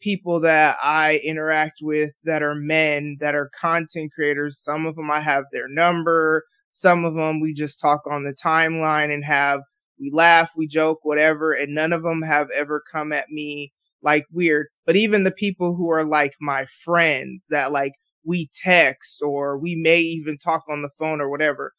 people 0.02 0.40
that 0.42 0.78
I 0.84 1.22
interact 1.24 1.80
with 1.82 2.12
that 2.24 2.44
are 2.44 2.56
men 2.56 3.18
that 3.20 3.36
are 3.36 3.52
content 3.60 4.12
creators. 4.14 4.60
Some 4.60 4.86
of 4.86 4.96
them 4.96 5.10
I 5.10 5.22
have 5.22 5.46
their 5.52 5.68
number. 5.70 6.44
Some 6.74 7.06
of 7.06 7.14
them 7.16 7.40
we 7.40 7.54
just 7.54 7.80
talk 7.80 8.02
on 8.10 8.24
the 8.24 8.34
timeline 8.34 9.14
and 9.14 9.24
have 9.24 9.62
we 10.00 10.10
laugh, 10.12 10.52
we 10.56 10.68
joke, 10.68 11.00
whatever, 11.04 11.54
and 11.54 11.76
none 11.76 11.94
of 11.94 12.02
them 12.02 12.24
have 12.24 12.48
ever 12.58 12.82
come 12.92 13.14
at 13.14 13.30
me 13.30 13.72
like 14.02 14.26
weird. 14.32 14.68
But 14.86 14.96
even 14.96 15.24
the 15.24 15.32
people 15.32 15.76
who 15.76 15.92
are 15.92 16.04
like 16.04 16.34
my 16.42 16.66
friends 16.84 17.48
that 17.52 17.72
like 17.72 17.94
we 18.26 18.50
text 18.54 19.22
or 19.22 19.58
we 19.58 19.76
may 19.76 20.00
even 20.00 20.38
talk 20.40 20.64
on 20.70 20.82
the 20.82 20.90
phone 20.98 21.22
or 21.22 21.30
whatever, 21.30 21.74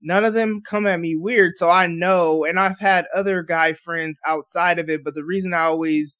none 0.00 0.24
of 0.24 0.34
them 0.34 0.62
come 0.64 0.86
at 0.86 1.00
me 1.00 1.14
weird. 1.16 1.56
So 1.56 1.68
I 1.68 1.86
know, 1.86 2.44
and 2.44 2.58
I've 2.58 2.78
had 2.78 3.06
other 3.14 3.42
guy 3.42 3.74
friends 3.74 4.18
outside 4.26 4.78
of 4.78 4.88
it, 4.88 5.04
but 5.04 5.14
the 5.14 5.24
reason 5.24 5.52
I 5.52 5.64
always 5.64 6.16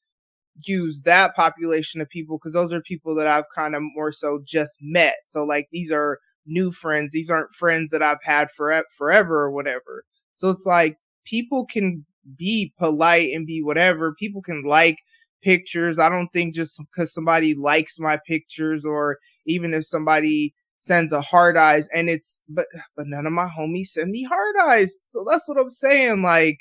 use 0.64 1.02
that 1.02 1.34
population 1.36 2.00
of 2.00 2.08
people 2.08 2.38
because 2.38 2.52
those 2.52 2.72
are 2.72 2.80
people 2.80 3.14
that 3.14 3.26
I've 3.26 3.48
kind 3.54 3.74
of 3.74 3.82
more 3.94 4.12
so 4.12 4.40
just 4.44 4.78
met. 4.80 5.16
So 5.26 5.44
like 5.44 5.68
these 5.72 5.90
are 5.92 6.18
new 6.46 6.72
friends. 6.72 7.12
These 7.12 7.30
aren't 7.30 7.54
friends 7.54 7.90
that 7.90 8.02
I've 8.02 8.22
had 8.22 8.50
for 8.50 8.82
forever 8.96 9.42
or 9.42 9.50
whatever. 9.50 10.04
So 10.34 10.50
it's 10.50 10.66
like 10.66 10.96
people 11.24 11.66
can 11.66 12.04
be 12.36 12.72
polite 12.78 13.32
and 13.34 13.46
be 13.46 13.62
whatever. 13.62 14.14
People 14.14 14.42
can 14.42 14.62
like 14.64 14.98
pictures. 15.42 15.98
I 15.98 16.08
don't 16.08 16.32
think 16.32 16.54
just 16.54 16.78
because 16.78 17.12
somebody 17.12 17.54
likes 17.54 17.98
my 17.98 18.18
pictures 18.26 18.84
or 18.84 19.18
even 19.46 19.74
if 19.74 19.86
somebody 19.86 20.54
sends 20.80 21.12
a 21.12 21.20
hard 21.20 21.56
eyes 21.56 21.88
and 21.92 22.08
it's 22.08 22.44
but 22.48 22.66
but 22.96 23.06
none 23.06 23.26
of 23.26 23.32
my 23.32 23.48
homies 23.48 23.88
send 23.88 24.10
me 24.10 24.24
hard 24.24 24.56
eyes. 24.62 24.96
So 25.10 25.24
that's 25.28 25.48
what 25.48 25.58
I'm 25.58 25.72
saying. 25.72 26.22
Like 26.22 26.58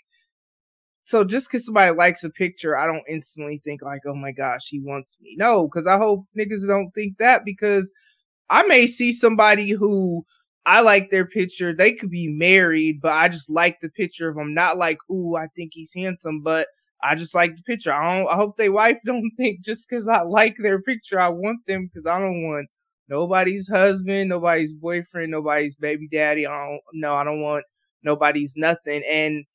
so 1.07 1.23
just 1.23 1.47
because 1.49 1.65
somebody 1.65 1.95
likes 1.95 2.25
a 2.25 2.29
picture, 2.29 2.75
I 2.75 2.85
don't 2.85 3.05
instantly 3.07 3.61
think 3.63 3.81
like, 3.81 4.01
oh 4.05 4.13
my 4.13 4.33
gosh, 4.33 4.67
he 4.67 4.81
wants 4.81 5.15
me. 5.21 5.35
No, 5.37 5.65
because 5.65 5.87
I 5.87 5.95
hope 5.95 6.25
niggas 6.37 6.67
don't 6.67 6.91
think 6.91 7.17
that 7.19 7.45
because 7.45 7.89
I 8.49 8.63
may 8.63 8.87
see 8.87 9.13
somebody 9.13 9.71
who 9.71 10.25
I 10.65 10.81
like 10.81 11.09
their 11.09 11.25
picture. 11.25 11.73
They 11.73 11.93
could 11.93 12.09
be 12.09 12.27
married, 12.27 12.99
but 13.01 13.13
I 13.13 13.29
just 13.29 13.49
like 13.49 13.79
the 13.79 13.89
picture 13.89 14.27
of 14.27 14.35
them. 14.35 14.53
Not 14.53 14.75
like, 14.77 14.97
ooh, 15.09 15.37
I 15.37 15.47
think 15.55 15.71
he's 15.73 15.93
handsome, 15.95 16.41
but 16.43 16.67
I 17.01 17.15
just 17.15 17.33
like 17.33 17.55
the 17.55 17.63
picture. 17.63 17.93
I 17.93 18.17
don't. 18.19 18.27
I 18.27 18.35
hope 18.35 18.57
they 18.57 18.67
wife 18.67 18.97
don't 19.05 19.31
think 19.37 19.61
just 19.61 19.87
because 19.87 20.09
I 20.09 20.23
like 20.23 20.57
their 20.59 20.81
picture, 20.81 21.21
I 21.21 21.29
want 21.29 21.65
them 21.67 21.89
because 21.89 22.05
I 22.05 22.19
don't 22.19 22.43
want 22.45 22.67
nobody's 23.07 23.69
husband, 23.69 24.27
nobody's 24.27 24.73
boyfriend, 24.73 25.31
nobody's 25.31 25.77
baby 25.77 26.09
daddy. 26.11 26.45
I 26.45 26.67
don't. 26.67 26.81
No, 26.91 27.15
I 27.15 27.23
don't 27.23 27.41
want 27.41 27.63
nobody's 28.03 28.55
nothing. 28.57 29.03
And 29.09 29.45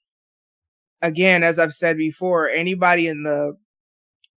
again, 1.03 1.43
as 1.43 1.59
I've 1.59 1.75
said 1.75 1.97
before, 1.97 2.49
anybody 2.49 3.09
in 3.09 3.25
the 3.25 3.57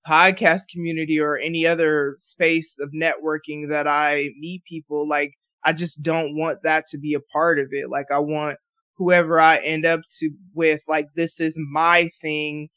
podcast 0.08 0.64
community 0.72 1.20
or 1.20 1.38
any 1.38 1.66
other 1.66 2.16
space 2.18 2.78
of 2.80 2.92
networking 2.92 3.70
that 3.70 3.88
I 3.88 4.30
meet 4.40 4.64
people 4.66 5.08
like 5.08 5.34
I 5.64 5.74
just 5.74 6.04
don't 6.04 6.36
want 6.36 6.60
that 6.64 6.86
to 6.92 7.00
be 7.00 7.16
a 7.16 7.20
part 7.20 7.58
of 7.58 7.70
it. 7.72 7.90
Like 7.90 8.12
I 8.12 8.20
want 8.20 8.58
whoever 8.98 9.40
I 9.40 9.58
end 9.58 9.86
up 9.86 10.02
to 10.20 10.30
with, 10.54 10.82
like 10.88 11.08
this 11.16 11.40
is 11.40 11.58
my 11.72 12.10
thing. 12.22 12.70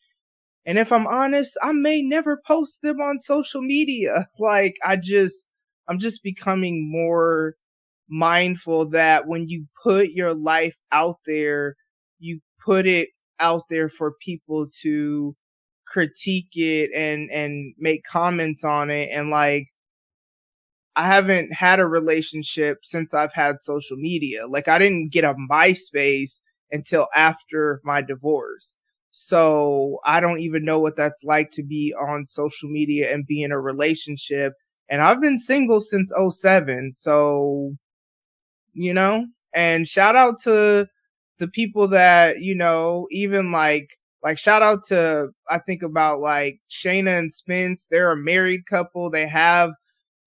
And 0.65 0.79
if 0.79 0.91
I'm 0.91 1.07
honest, 1.07 1.57
I 1.63 1.73
may 1.73 2.03
never 2.03 2.41
post 2.47 2.81
them 2.83 3.01
on 3.01 3.21
social 3.21 3.63
media. 3.63 4.29
Like 4.39 4.77
I 4.85 4.97
just, 4.97 5.47
I'm 5.87 5.99
just 5.99 6.23
becoming 6.23 6.91
more 6.91 7.55
mindful 8.09 8.89
that 8.91 9.27
when 9.27 9.49
you 9.49 9.67
put 9.83 10.11
your 10.11 10.33
life 10.33 10.77
out 10.91 11.19
there, 11.27 11.77
you 12.19 12.41
put 12.65 12.87
it 12.87 13.11
out 13.41 13.69
there 13.69 13.89
for 13.89 14.13
people 14.21 14.67
to 14.83 15.35
critique 15.87 16.57
it 16.57 16.91
and, 16.95 17.31
and 17.31 17.75
make 17.79 18.05
comments 18.05 18.65
on 18.65 18.91
it. 18.91 19.09
And 19.13 19.31
like, 19.31 19.69
I 20.97 21.07
haven't 21.07 21.53
had 21.53 21.79
a 21.79 21.87
relationship 21.87 22.79
since 22.83 23.15
I've 23.15 23.33
had 23.33 23.61
social 23.61 23.97
media. 23.97 24.47
Like 24.49 24.67
I 24.67 24.79
didn't 24.79 25.13
get 25.13 25.25
a 25.25 25.35
MySpace 25.51 26.41
until 26.73 27.07
after 27.15 27.81
my 27.85 28.03
divorce. 28.03 28.77
So 29.13 30.01
I 30.05 30.21
don't 30.21 30.41
even 30.41 30.65
know 30.65 30.79
what 30.81 30.97
that's 30.97 31.25
like 31.25 31.51
to 31.53 31.63
be 31.63 31.95
on 31.99 32.27
social 32.27 32.69
media 32.69 33.13
and 33.13 33.27
be 33.27 33.43
in 33.43 33.53
a 33.53 33.61
relationship. 33.61 34.55
And 34.91 35.03
I've 35.03 35.21
been 35.21 35.39
single 35.39 35.81
since 35.81 36.13
07. 36.31 36.93
So, 36.93 37.77
you 38.75 38.93
know, 38.93 39.27
and 39.55 39.87
shout 39.87 40.17
out 40.17 40.41
to 40.43 40.89
the 41.39 41.49
people 41.49 41.89
that, 41.89 42.41
you 42.41 42.55
know, 42.55 43.07
even 43.11 43.53
like, 43.53 43.91
like 44.23 44.39
shout 44.39 44.63
out 44.63 44.85
to, 44.89 45.31
I 45.49 45.59
think 45.59 45.83
about 45.83 46.21
like 46.21 46.61
Shayna 46.71 47.19
and 47.19 47.33
Spence. 47.33 47.87
They're 47.91 48.13
a 48.13 48.17
married 48.17 48.67
couple. 48.67 49.11
They 49.11 49.27
have 49.27 49.71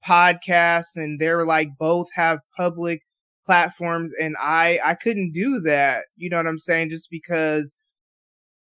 podcasts 0.07 0.95
and 0.95 1.20
they're 1.20 1.45
like 1.45 1.70
both 1.78 2.07
have 2.14 2.39
public 2.55 3.01
platforms 3.45 4.14
and 4.20 4.36
I 4.39 4.80
I 4.84 4.95
couldn't 4.95 5.32
do 5.34 5.59
that. 5.62 6.05
You 6.18 6.30
know 6.30 6.38
what 6.38 6.47
I'm 6.47 6.59
saying? 6.59 6.89
Just 6.89 7.09
because 7.09 7.74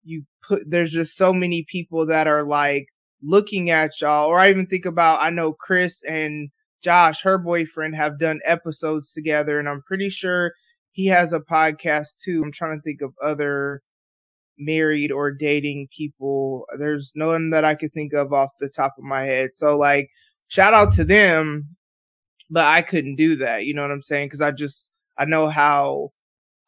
you 0.03 0.23
put 0.41 0.63
there's 0.69 0.91
just 0.91 1.15
so 1.15 1.33
many 1.33 1.65
people 1.67 2.05
that 2.07 2.27
are 2.27 2.43
like 2.43 2.87
looking 3.21 3.69
at 3.69 3.99
y'all 4.01 4.27
or 4.27 4.39
I 4.39 4.49
even 4.49 4.67
think 4.67 4.85
about 4.85 5.21
I 5.21 5.29
know 5.29 5.53
Chris 5.53 6.03
and 6.03 6.49
Josh, 6.81 7.21
her 7.21 7.37
boyfriend, 7.37 7.95
have 7.95 8.19
done 8.19 8.39
episodes 8.45 9.13
together 9.13 9.59
and 9.59 9.69
I'm 9.69 9.83
pretty 9.83 10.09
sure 10.09 10.53
he 10.91 11.07
has 11.07 11.33
a 11.33 11.39
podcast 11.39 12.21
too. 12.21 12.41
I'm 12.43 12.51
trying 12.51 12.77
to 12.77 12.81
think 12.81 13.01
of 13.01 13.13
other 13.23 13.81
married 14.57 15.11
or 15.11 15.31
dating 15.31 15.87
people. 15.95 16.65
There's 16.77 17.11
no 17.15 17.27
one 17.27 17.49
that 17.51 17.65
I 17.65 17.75
could 17.75 17.93
think 17.93 18.13
of 18.13 18.33
off 18.33 18.51
the 18.59 18.69
top 18.69 18.95
of 18.97 19.03
my 19.03 19.23
head. 19.23 19.51
So 19.55 19.77
like 19.77 20.09
shout 20.47 20.73
out 20.73 20.93
to 20.93 21.03
them, 21.03 21.75
but 22.49 22.65
I 22.65 22.81
couldn't 22.81 23.15
do 23.15 23.37
that. 23.37 23.65
You 23.65 23.73
know 23.73 23.81
what 23.81 23.91
I'm 23.91 24.03
saying? 24.03 24.29
Cause 24.29 24.41
I 24.41 24.51
just, 24.51 24.91
I 25.17 25.25
know 25.25 25.47
how 25.47 26.11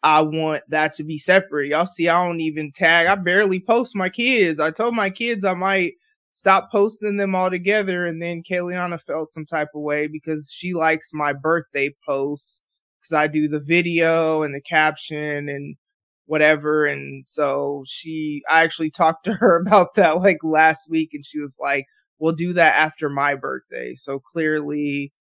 I 0.01 0.21
want 0.21 0.63
that 0.69 0.93
to 0.95 1.03
be 1.03 1.17
separate. 1.17 1.69
Y'all 1.69 1.85
see, 1.85 2.09
I 2.09 2.25
don't 2.25 2.41
even 2.41 2.71
tag. 2.71 3.07
I 3.07 3.15
barely 3.15 3.59
post 3.59 3.95
my 3.95 4.09
kids. 4.09 4.59
I 4.59 4.71
told 4.71 4.95
my 4.95 5.09
kids 5.09 5.45
I 5.45 5.53
might 5.53 5.93
stop 6.33 6.71
posting 6.71 7.17
them 7.17 7.35
all 7.35 7.49
together. 7.49 8.05
And 8.05 8.21
then 8.21 8.43
Kayliana 8.43 8.99
felt 9.01 9.33
some 9.33 9.45
type 9.45 9.69
of 9.75 9.81
way 9.81 10.07
because 10.07 10.51
she 10.51 10.73
likes 10.73 11.11
my 11.13 11.31
birthday 11.31 11.95
posts 12.05 12.61
because 13.03 13.13
I 13.15 13.27
do 13.27 13.47
the 13.47 13.59
video 13.59 14.43
and 14.43 14.55
the 14.55 14.61
caption 14.61 15.49
and 15.49 15.75
whatever. 16.25 16.85
And 16.85 17.27
so 17.27 17.83
she, 17.85 18.41
I 18.49 18.63
actually 18.63 18.91
talked 18.91 19.25
to 19.25 19.33
her 19.33 19.61
about 19.67 19.95
that 19.95 20.17
like 20.17 20.43
last 20.43 20.89
week 20.89 21.09
and 21.13 21.25
she 21.25 21.39
was 21.39 21.57
like, 21.61 21.85
we'll 22.19 22.33
do 22.33 22.53
that 22.53 22.75
after 22.75 23.09
my 23.09 23.35
birthday. 23.35 23.95
So 23.95 24.19
clearly 24.19 25.11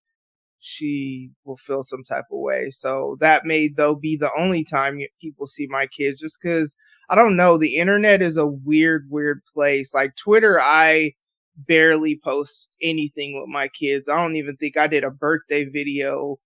she 0.61 1.31
will 1.45 1.57
feel 1.57 1.83
some 1.83 2.05
type 2.05 2.27
of 2.31 2.39
way. 2.39 2.71
So 2.71 3.17
that 3.21 3.45
may 3.45 3.69
though 3.69 3.97
be 3.97 4.17
the 4.17 4.31
only 4.39 4.65
time 4.65 5.01
people 5.21 5.49
see 5.49 5.67
my 5.69 5.87
kids 5.89 6.21
just 6.21 6.41
cause 6.41 6.77
I 7.09 7.17
don't 7.17 7.37
know. 7.37 7.59
The 7.59 7.77
internet 7.77 8.23
is 8.23 8.37
a 8.37 8.47
weird, 8.47 9.09
weird 9.11 9.43
place. 9.53 9.93
Like 9.93 10.15
Twitter, 10.17 10.61
I 10.61 11.13
barely 11.57 12.19
post 12.23 12.69
anything 12.81 13.39
with 13.39 13.49
my 13.49 13.69
kids. 13.69 14.09
I 14.09 14.17
don't 14.17 14.37
even 14.37 14.57
think 14.57 14.77
I 14.77 14.87
did 14.87 15.05
a 15.05 15.11
birthday 15.11 15.65
video 15.65 16.39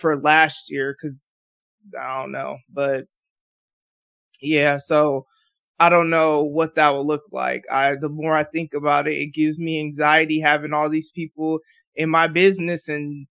for 0.00 0.16
last 0.20 0.70
year 0.70 0.94
because 0.94 1.20
I 2.00 2.20
don't 2.20 2.32
know, 2.32 2.58
but 2.72 3.06
yeah, 4.40 4.78
so 4.78 5.26
I 5.78 5.88
don't 5.90 6.10
know 6.10 6.42
what 6.44 6.74
that 6.76 6.90
will 6.90 7.06
look 7.06 7.24
like. 7.32 7.64
I, 7.70 7.94
the 7.96 8.08
more 8.08 8.34
I 8.36 8.44
think 8.44 8.74
about 8.74 9.08
it, 9.08 9.16
it 9.16 9.34
gives 9.34 9.58
me 9.58 9.80
anxiety 9.80 10.40
having 10.40 10.72
all 10.74 10.88
these 10.90 11.10
people 11.10 11.60
in 11.96 12.10
my 12.10 12.26
business 12.28 12.88
and 12.88 13.26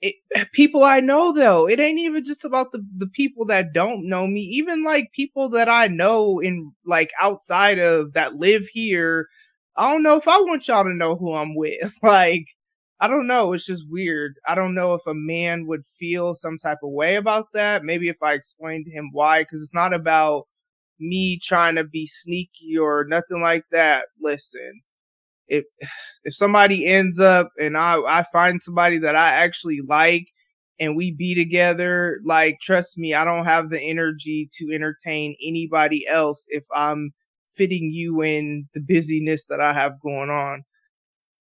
it, 0.00 0.16
people 0.52 0.84
I 0.84 1.00
know 1.00 1.32
though. 1.32 1.68
It 1.68 1.80
ain't 1.80 2.00
even 2.00 2.24
just 2.24 2.44
about 2.44 2.72
the, 2.72 2.84
the 2.96 3.06
people 3.08 3.44
that 3.46 3.72
don't 3.72 4.08
know 4.08 4.26
me. 4.26 4.42
Even 4.42 4.84
like 4.84 5.12
people 5.12 5.48
that 5.50 5.68
I 5.68 5.88
know 5.88 6.40
in 6.40 6.72
like 6.84 7.12
outside 7.20 7.78
of 7.78 8.12
that 8.14 8.34
live 8.34 8.66
here. 8.68 9.28
I 9.76 9.92
don't 9.92 10.02
know 10.02 10.16
if 10.16 10.26
I 10.26 10.38
want 10.40 10.66
y'all 10.68 10.84
to 10.84 10.94
know 10.94 11.16
who 11.16 11.34
I'm 11.34 11.54
with. 11.54 11.96
Like, 12.02 12.46
I 13.00 13.06
don't 13.08 13.26
know. 13.28 13.52
It's 13.52 13.66
just 13.66 13.88
weird. 13.88 14.34
I 14.46 14.54
don't 14.54 14.74
know 14.74 14.94
if 14.94 15.06
a 15.06 15.14
man 15.14 15.66
would 15.66 15.86
feel 15.86 16.34
some 16.34 16.58
type 16.58 16.78
of 16.82 16.90
way 16.90 17.16
about 17.16 17.46
that. 17.54 17.84
Maybe 17.84 18.08
if 18.08 18.22
I 18.22 18.32
explained 18.32 18.86
to 18.86 18.92
him 18.92 19.10
why, 19.12 19.42
because 19.42 19.62
it's 19.62 19.74
not 19.74 19.92
about 19.92 20.46
me 20.98 21.38
trying 21.38 21.76
to 21.76 21.84
be 21.84 22.06
sneaky 22.06 22.76
or 22.76 23.04
nothing 23.08 23.40
like 23.40 23.64
that. 23.70 24.06
Listen, 24.20 24.82
if 25.48 25.64
if 26.24 26.34
somebody 26.34 26.86
ends 26.86 27.18
up 27.20 27.50
and 27.60 27.76
I 27.76 28.00
I 28.06 28.24
find 28.32 28.62
somebody 28.62 28.98
that 28.98 29.16
I 29.16 29.30
actually 29.30 29.80
like 29.86 30.26
and 30.80 30.96
we 30.96 31.12
be 31.12 31.34
together, 31.34 32.20
like 32.24 32.58
trust 32.60 32.98
me, 32.98 33.14
I 33.14 33.24
don't 33.24 33.44
have 33.44 33.70
the 33.70 33.80
energy 33.80 34.48
to 34.58 34.72
entertain 34.74 35.36
anybody 35.42 36.06
else 36.08 36.46
if 36.48 36.64
I'm 36.74 37.12
fitting 37.54 37.90
you 37.92 38.22
in 38.22 38.68
the 38.74 38.80
busyness 38.80 39.44
that 39.46 39.60
I 39.60 39.72
have 39.72 40.00
going 40.00 40.30
on. 40.30 40.64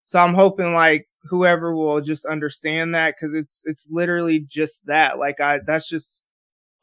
So 0.06 0.20
I'm 0.20 0.34
hoping 0.34 0.74
like 0.74 1.08
whoever 1.30 1.76
will 1.76 2.02
just 2.02 2.26
understand 2.26 2.96
that 2.96 3.16
because 3.16 3.34
it's 3.34 3.64
it's 3.66 3.88
literally 3.92 4.40
just 4.48 4.86
that. 4.88 5.18
Like 5.20 5.42
I 5.42 5.60
that's 5.66 5.90
just 5.90 6.24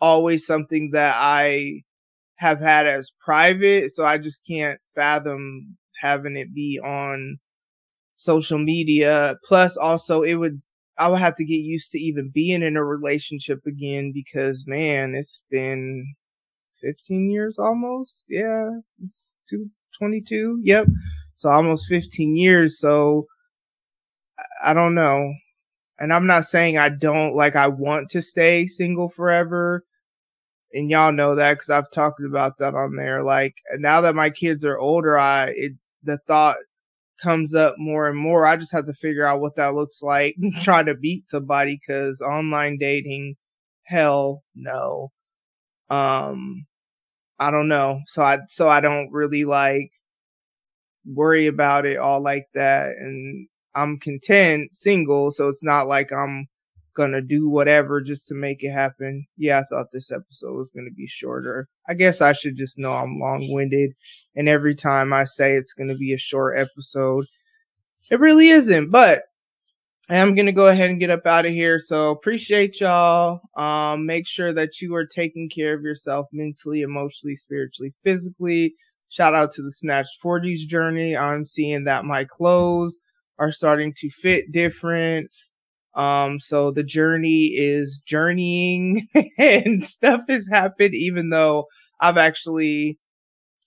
always 0.01 0.47
something 0.47 0.91
that 0.93 1.17
I 1.19 1.83
have 2.37 2.61
had 2.61 2.87
as 2.87 3.13
private, 3.21 3.93
so 3.93 4.05
I 4.05 4.19
just 4.19 4.47
can't 4.47 4.81
fathom 4.95 5.79
having 6.01 6.37
it 6.37 6.55
be 6.55 6.81
on 6.85 7.39
social 8.17 8.59
media. 8.59 9.37
Plus 9.45 9.77
also 9.77 10.23
it 10.23 10.35
would 10.37 10.63
I 10.99 11.09
would 11.09 11.21
have 11.21 11.37
to 11.37 11.45
get 11.45 11.57
used 11.61 11.91
to 11.93 11.99
even 11.99 12.31
being 12.33 12.63
in 12.63 12.77
a 12.77 12.85
relationship 12.85 13.61
again 13.67 14.13
because 14.15 14.65
man, 14.67 15.15
it's 15.17 15.43
been 15.51 16.15
15 16.83 17.31
years 17.31 17.59
almost. 17.59 18.27
Yeah, 18.29 18.71
it's 19.05 19.37
22. 19.99 20.61
Yep. 20.65 20.89
So 21.37 21.51
almost 21.51 21.89
15 21.89 22.37
years. 22.37 22.79
So 22.79 23.27
I 24.63 24.75
don't 24.75 24.95
know. 24.95 25.35
And 25.99 26.13
I'm 26.13 26.27
not 26.27 26.45
saying 26.47 26.79
I 26.79 26.89
don't 26.91 27.35
like 27.35 27.57
I 27.57 27.69
want 27.69 28.11
to 28.11 28.23
stay 28.23 28.67
single 28.67 29.09
forever. 29.09 29.85
And 30.75 30.91
y'all 30.91 31.13
know 31.13 31.37
that 31.37 31.55
because 31.55 31.71
I've 31.71 31.91
talked 31.91 32.23
about 32.25 32.59
that 32.59 32.75
on 32.75 32.97
there. 32.97 33.23
Like 33.23 33.57
now 33.77 34.01
that 34.03 34.15
my 34.15 34.31
kids 34.31 34.65
are 34.65 34.79
older, 34.79 35.19
I 35.19 35.53
it 35.57 35.73
the 36.03 36.19
thought 36.27 36.57
comes 37.23 37.55
up 37.55 37.77
more 37.79 38.09
and 38.09 38.19
more. 38.19 38.47
I 38.47 38.57
just 38.57 38.73
have 38.73 38.87
to 38.87 38.95
figure 38.95 39.27
out 39.27 39.41
what 39.41 39.57
that 39.57 39.75
looks 39.75 40.03
like. 40.03 40.37
Try 40.63 40.83
to 40.83 40.95
beat 40.95 41.29
somebody 41.31 41.81
because 41.81 42.21
online 42.21 42.79
dating, 42.79 43.37
hell 43.85 44.43
no. 44.55 45.13
Um, 45.91 46.67
I 47.39 47.51
don't 47.51 47.69
know. 47.69 48.01
So 48.07 48.23
I 48.23 48.41
so 48.49 48.69
I 48.69 48.81
don't 48.81 49.13
really 49.13 49.45
like 49.45 49.91
worry 51.07 51.47
about 51.47 51.87
it 51.87 51.99
all 51.99 52.21
like 52.23 52.47
that. 52.55 52.91
And 52.99 53.49
I'm 53.75 53.99
content 53.99 54.75
single, 54.77 55.31
so 55.31 55.49
it's 55.49 55.65
not 55.65 55.89
like 55.89 56.13
I'm 56.13 56.49
gonna 56.95 57.23
do 57.23 57.49
whatever 57.49 58.01
just 58.01 58.29
to 58.29 58.35
make 58.35 58.63
it 58.63 58.71
happen. 58.71 59.27
Yeah, 59.37 59.61
I 59.61 59.65
thought 59.65 59.93
this 59.93 60.13
episode 60.13 60.57
was 60.57 60.71
gonna 60.71 60.91
be 60.91 61.07
shorter. 61.07 61.69
I 61.89 61.95
guess 61.95 62.21
I 62.21 62.33
should 62.33 62.57
just 62.57 62.79
know 62.79 62.93
I'm 62.93 63.19
long 63.19 63.51
winded, 63.51 63.93
and 64.37 64.49
every 64.49 64.75
time 64.75 65.13
I 65.13 65.25
say 65.25 65.55
it's 65.55 65.73
gonna 65.73 65.97
be 65.97 66.13
a 66.13 66.19
short 66.19 66.59
episode, 66.59 67.27
it 68.11 68.21
really 68.21 68.49
isn't. 68.49 68.91
But 68.91 69.23
I 70.09 70.17
am 70.17 70.35
gonna 70.35 70.53
go 70.53 70.67
ahead 70.67 70.91
and 70.91 71.01
get 71.01 71.11
up 71.11 71.27
out 71.27 71.47
of 71.47 71.53
here. 71.53 71.79
So 71.79 72.11
appreciate 72.11 72.81
y'all. 72.81 73.41
Um, 73.57 74.05
make 74.05 74.27
sure 74.27 74.53
that 74.53 74.81
you 74.81 74.95
are 74.95 75.07
taking 75.07 75.49
care 75.49 75.75
of 75.75 75.83
yourself 75.83 76.27
mentally, 76.33 76.83
emotionally, 76.83 77.37
spiritually, 77.37 77.95
physically. 78.05 78.75
Shout 79.09 79.35
out 79.35 79.53
to 79.53 79.63
the 79.63 79.71
Snatched 79.71 80.21
40s 80.23 80.67
journey. 80.67 81.17
I'm 81.17 81.47
seeing 81.47 81.85
that 81.85 82.05
my 82.05 82.25
clothes 82.25 82.99
are 83.43 83.53
starting 83.53 83.93
to 83.99 84.11
fit 84.11 84.53
different. 84.53 85.31
Um, 85.95 86.41
so 86.41 86.71
the 86.71 86.85
journey 86.85 87.47
is 87.57 88.01
journeying 88.07 89.09
and 89.39 89.85
stuff 89.85 90.23
has 90.29 90.49
happened, 90.51 90.95
even 90.95 91.31
though 91.31 91.67
I've 92.01 92.19
actually, 92.19 92.99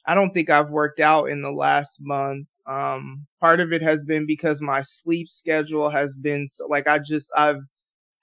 I 0.08 0.16
don't 0.16 0.32
think 0.34 0.50
I've 0.50 0.70
worked 0.72 1.00
out 1.00 1.26
in 1.30 1.42
the 1.42 1.52
last 1.52 1.98
month. 2.02 2.48
Um, 2.68 3.28
part 3.42 3.60
of 3.60 3.74
it 3.74 3.82
has 3.84 4.04
been 4.04 4.26
because 4.28 4.62
my 4.62 4.82
sleep 4.82 5.30
schedule 5.30 5.90
has 5.90 6.16
been 6.16 6.50
so, 6.50 6.68
like, 6.68 6.88
I 6.88 7.00
just, 7.00 7.32
I've 7.38 7.62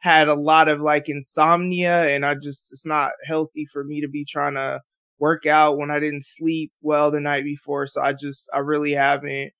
had 0.00 0.28
a 0.28 0.34
lot 0.34 0.68
of 0.68 0.80
like 0.80 1.08
insomnia 1.08 2.08
and 2.08 2.26
I 2.26 2.34
just, 2.36 2.72
it's 2.72 2.86
not 2.86 3.12
healthy 3.26 3.66
for 3.66 3.84
me 3.84 4.00
to 4.00 4.08
be 4.08 4.24
trying 4.24 4.54
to 4.54 4.80
work 5.20 5.46
out 5.46 5.78
when 5.78 5.90
I 5.90 6.00
didn't 6.00 6.24
sleep 6.26 6.72
well 6.82 7.10
the 7.10 7.20
night 7.20 7.44
before. 7.44 7.86
So 7.86 8.02
I 8.02 8.12
just, 8.12 8.48
I 8.54 8.58
really 8.60 8.92
haven't 8.92 9.52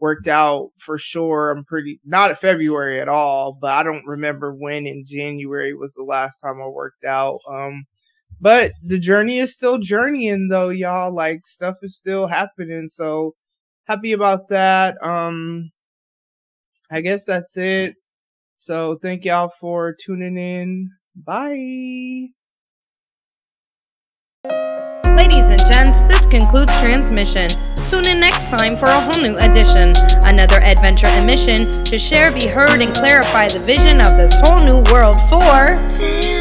worked 0.00 0.28
out 0.28 0.70
for 0.78 0.98
sure. 0.98 1.50
I'm 1.50 1.64
pretty 1.64 2.00
not 2.04 2.30
at 2.30 2.40
February 2.40 3.00
at 3.00 3.08
all, 3.08 3.52
but 3.52 3.74
I 3.74 3.82
don't 3.82 4.06
remember 4.06 4.54
when 4.54 4.86
in 4.86 5.04
January 5.06 5.74
was 5.74 5.94
the 5.94 6.02
last 6.02 6.38
time 6.38 6.60
I 6.60 6.66
worked 6.66 7.04
out. 7.04 7.40
Um, 7.48 7.84
but 8.40 8.72
the 8.82 8.98
journey 8.98 9.38
is 9.38 9.54
still 9.54 9.78
journeying 9.78 10.48
though, 10.48 10.70
y'all. 10.70 11.14
Like 11.14 11.46
stuff 11.46 11.76
is 11.82 11.96
still 11.96 12.26
happening. 12.26 12.88
So 12.88 13.34
happy 13.84 14.12
about 14.12 14.48
that. 14.48 14.96
Um, 15.04 15.70
I 16.90 17.02
guess 17.02 17.24
that's 17.24 17.56
it. 17.56 17.94
So 18.58 18.98
thank 19.02 19.24
y'all 19.24 19.52
for 19.60 19.94
tuning 19.94 20.36
in. 20.36 20.90
Bye. 21.14 22.28
Ladies 25.16 25.48
and 25.50 25.60
gents, 25.70 26.02
this 26.02 26.26
concludes 26.26 26.74
transmission. 26.78 27.48
Tune 27.90 28.06
in 28.06 28.20
next 28.20 28.48
time 28.48 28.76
for 28.76 28.84
a 28.84 29.00
whole 29.00 29.20
new 29.20 29.36
edition, 29.38 29.92
another 30.22 30.60
adventure 30.60 31.08
and 31.08 31.26
mission 31.26 31.58
to 31.82 31.98
share, 31.98 32.30
be 32.30 32.46
heard, 32.46 32.80
and 32.80 32.94
clarify 32.94 33.48
the 33.48 33.60
vision 33.66 34.00
of 34.00 34.16
this 34.16 34.32
whole 34.44 34.64
new 34.64 34.80
world 34.92 35.16
for. 35.28 36.39